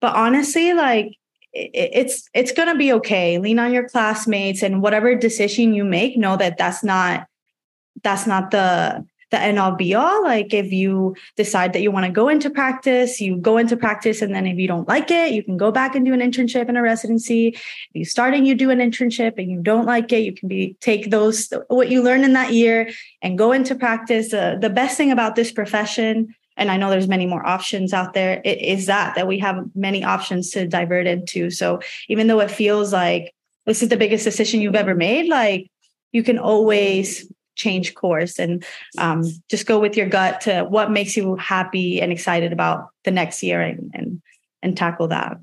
but 0.02 0.16
honestly, 0.16 0.74
like 0.74 1.18
it, 1.54 1.72
it's 1.74 2.30
it's 2.34 2.52
going 2.52 2.70
to 2.70 2.76
be 2.76 2.94
okay. 2.94 3.38
Lean 3.38 3.60
on 3.60 3.74
your 3.74 3.88
classmates, 3.88 4.62
and 4.62 4.82
whatever 4.82 5.16
decision 5.16 5.74
you 5.74 5.84
make, 5.84 6.18
know 6.18 6.38
that 6.38 6.58
that's 6.58 6.84
not 6.84 7.28
that's 8.04 8.28
not 8.28 8.52
the 8.52 9.06
the 9.32 9.40
end 9.40 9.60
all 9.60 9.76
be 9.76 9.94
all. 9.94 10.24
Like 10.24 10.54
if 10.54 10.72
you 10.72 11.16
decide 11.36 11.74
that 11.74 11.82
you 11.82 11.92
want 11.92 12.06
to 12.06 12.12
go 12.12 12.30
into 12.30 12.50
practice, 12.50 13.20
you 13.20 13.38
go 13.38 13.58
into 13.58 13.76
practice. 13.76 14.22
And 14.22 14.34
then 14.34 14.46
if 14.46 14.58
you 14.58 14.68
don't 14.68 14.88
like 14.88 15.12
it, 15.12 15.34
you 15.34 15.44
can 15.44 15.58
go 15.58 15.72
back 15.72 15.96
and 15.96 16.06
do 16.06 16.14
an 16.14 16.20
internship 16.20 16.68
and 16.68 16.78
a 16.78 16.82
residency. 16.82 17.50
If 17.50 17.92
you 17.94 18.06
start 18.06 18.34
and 18.34 18.48
you 18.48 18.56
do 18.56 18.70
an 18.70 18.80
internship 18.80 19.34
and 19.38 19.50
you 19.50 19.62
don't 19.62 19.86
like 19.86 20.12
it, 20.14 20.20
you 20.20 20.34
can 20.34 20.48
be 20.48 20.78
take 20.80 21.10
those 21.10 21.52
what 21.68 21.90
you 21.90 22.02
learn 22.02 22.24
in 22.24 22.34
that 22.34 22.54
year 22.54 22.90
and 23.22 23.38
go 23.38 23.52
into 23.52 23.76
practice. 23.76 24.34
Uh, 24.34 24.58
the 24.60 24.70
best 24.70 24.98
thing 24.98 25.12
about 25.12 25.36
this 25.36 25.52
profession 25.52 26.34
and 26.58 26.72
I 26.72 26.78
know 26.78 26.90
there's 26.90 27.08
many 27.08 27.26
more 27.26 27.46
options 27.46 27.94
out 27.94 28.14
there, 28.14 28.42
is 28.46 28.86
that 28.86 29.16
that 29.16 29.28
we 29.28 29.40
have 29.40 29.58
many 29.76 30.04
options 30.04 30.52
to 30.52 30.68
divert 30.68 31.06
into. 31.06 31.50
So 31.50 31.82
even 32.08 32.28
though 32.28 32.40
it 32.40 32.52
feels 32.52 32.94
like 32.94 33.34
this 33.66 33.84
is 33.84 33.90
the 33.90 33.98
biggest 33.98 34.24
decision 34.24 34.62
you've 34.62 34.76
ever 34.76 34.96
made, 34.96 35.28
like 35.28 35.70
you 36.12 36.24
can 36.24 36.40
always 36.40 37.30
change 37.56 37.96
course 37.96 38.40
and 38.40 38.64
um, 38.98 39.24
just 39.50 39.66
go 39.66 39.80
with 39.80 39.98
your 39.98 40.08
gut 40.08 40.42
to 40.42 40.64
what 40.64 40.92
makes 40.92 41.16
you 41.16 41.36
happy 41.36 42.02
and 42.02 42.12
excited 42.12 42.54
about 42.54 42.90
the 43.04 43.12
next 43.12 43.42
year 43.44 43.62
and 43.62 43.92
and, 43.94 44.22
and 44.62 44.78
tackle 44.78 45.08
that. 45.10 45.38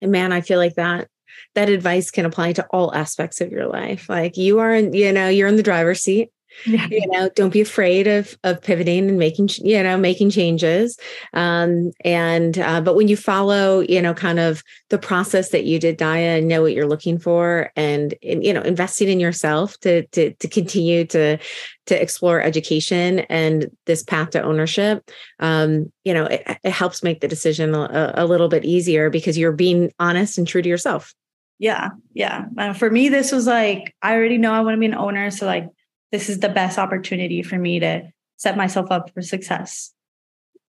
And 0.00 0.12
man 0.12 0.32
i 0.32 0.40
feel 0.40 0.58
like 0.58 0.76
that 0.76 1.08
that 1.54 1.68
advice 1.68 2.10
can 2.10 2.24
apply 2.24 2.52
to 2.52 2.66
all 2.70 2.94
aspects 2.94 3.40
of 3.40 3.50
your 3.50 3.66
life. 3.66 4.08
Like 4.08 4.36
you 4.36 4.58
are 4.60 4.74
in 4.74 4.92
you 4.92 5.12
know 5.12 5.28
you're 5.28 5.48
in 5.48 5.56
the 5.56 5.62
driver's 5.62 6.00
seat 6.00 6.30
yeah. 6.66 6.86
you 6.90 7.06
know 7.08 7.28
don't 7.34 7.52
be 7.52 7.60
afraid 7.60 8.06
of 8.06 8.36
of 8.44 8.60
pivoting 8.62 9.08
and 9.08 9.18
making 9.18 9.48
you 9.58 9.82
know 9.82 9.96
making 9.96 10.30
changes. 10.30 10.98
Um 11.32 11.92
and 12.04 12.58
uh, 12.58 12.80
but 12.80 12.96
when 12.96 13.08
you 13.08 13.16
follow 13.16 13.80
you 13.80 14.00
know 14.00 14.14
kind 14.14 14.38
of 14.38 14.62
the 14.90 14.98
process 14.98 15.50
that 15.50 15.64
you 15.64 15.78
did 15.78 15.98
Daia 15.98 16.38
and 16.38 16.48
know 16.48 16.62
what 16.62 16.72
you're 16.72 16.86
looking 16.86 17.18
for 17.18 17.70
and, 17.76 18.14
and 18.22 18.44
you 18.44 18.52
know 18.52 18.62
investing 18.62 19.08
in 19.08 19.20
yourself 19.20 19.78
to 19.80 20.06
to 20.08 20.32
to 20.34 20.48
continue 20.48 21.04
to 21.06 21.38
to 21.86 22.02
explore 22.02 22.40
education 22.40 23.20
and 23.30 23.70
this 23.86 24.02
path 24.02 24.30
to 24.30 24.42
ownership 24.42 25.10
um 25.40 25.90
you 26.04 26.12
know 26.12 26.26
it, 26.26 26.42
it 26.62 26.70
helps 26.70 27.02
make 27.02 27.20
the 27.20 27.28
decision 27.28 27.74
a, 27.74 28.12
a 28.16 28.26
little 28.26 28.48
bit 28.48 28.64
easier 28.64 29.10
because 29.10 29.38
you're 29.38 29.52
being 29.52 29.90
honest 29.98 30.38
and 30.38 30.46
true 30.46 30.62
to 30.62 30.68
yourself. 30.68 31.14
Yeah. 31.58 31.90
Yeah. 32.14 32.46
Uh, 32.56 32.72
for 32.72 32.90
me 32.90 33.08
this 33.08 33.32
was 33.32 33.46
like 33.46 33.94
i 34.02 34.14
already 34.14 34.38
know 34.38 34.52
i 34.52 34.60
want 34.60 34.74
to 34.74 34.78
be 34.78 34.86
an 34.86 34.94
owner 34.94 35.30
so 35.30 35.46
like 35.46 35.66
this 36.12 36.28
is 36.28 36.40
the 36.40 36.48
best 36.48 36.78
opportunity 36.78 37.42
for 37.42 37.58
me 37.58 37.80
to 37.80 38.02
set 38.36 38.56
myself 38.56 38.90
up 38.90 39.10
for 39.12 39.22
success. 39.22 39.92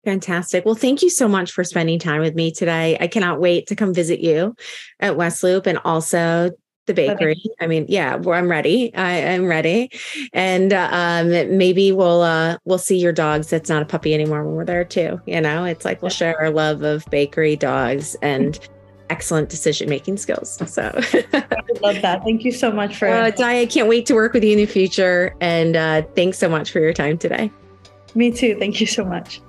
Fantastic. 0.05 0.65
Well, 0.65 0.75
thank 0.75 1.01
you 1.01 1.09
so 1.09 1.29
much 1.29 1.51
for 1.51 1.63
spending 1.63 1.97
time 1.97 2.21
with 2.21 2.35
me 2.35 2.51
today. 2.51 2.97
I 2.99 3.07
cannot 3.07 3.39
wait 3.39 3.67
to 3.67 3.75
come 3.75 3.93
visit 3.93 4.19
you 4.19 4.55
at 4.99 5.15
West 5.15 5.43
Loop 5.43 5.65
and 5.65 5.79
also 5.85 6.51
the 6.87 6.93
bakery. 6.93 7.31
Okay. 7.31 7.55
I 7.61 7.67
mean, 7.67 7.85
yeah, 7.87 8.15
well, 8.15 8.37
I'm 8.37 8.49
ready. 8.51 8.93
I 8.93 9.11
am 9.11 9.45
ready, 9.45 9.89
and 10.33 10.73
uh, 10.73 10.89
um, 10.91 11.29
maybe 11.57 11.93
we'll 11.93 12.21
uh, 12.21 12.57
we'll 12.65 12.77
see 12.77 12.97
your 12.97 13.13
dogs. 13.13 13.49
That's 13.49 13.69
not 13.69 13.81
a 13.81 13.85
puppy 13.85 14.13
anymore 14.13 14.43
when 14.43 14.55
we're 14.55 14.65
there 14.65 14.83
too. 14.83 15.21
You 15.25 15.39
know, 15.39 15.63
it's 15.63 15.85
like 15.85 16.01
we'll 16.01 16.11
share 16.11 16.37
our 16.37 16.49
love 16.49 16.81
of 16.81 17.05
bakery 17.09 17.55
dogs 17.55 18.17
and 18.21 18.59
excellent 19.13 19.49
decision 19.49 19.87
making 19.87 20.17
skills. 20.17 20.59
So 20.65 20.81
I 21.33 21.63
love 21.81 22.01
that. 22.01 22.23
Thank 22.23 22.43
you 22.43 22.51
so 22.51 22.71
much 22.71 22.97
for 22.97 23.07
uh, 23.07 23.29
Di. 23.29 23.61
I 23.61 23.65
can't 23.67 23.87
wait 23.87 24.07
to 24.07 24.15
work 24.15 24.33
with 24.33 24.43
you 24.43 24.53
in 24.53 24.57
the 24.57 24.65
future. 24.65 25.35
And 25.39 25.75
uh, 25.75 26.01
thanks 26.15 26.39
so 26.39 26.49
much 26.49 26.71
for 26.71 26.79
your 26.79 26.93
time 26.93 27.19
today. 27.19 27.51
Me 28.15 28.31
too. 28.31 28.57
Thank 28.57 28.81
you 28.81 28.87
so 28.87 29.05
much. 29.05 29.39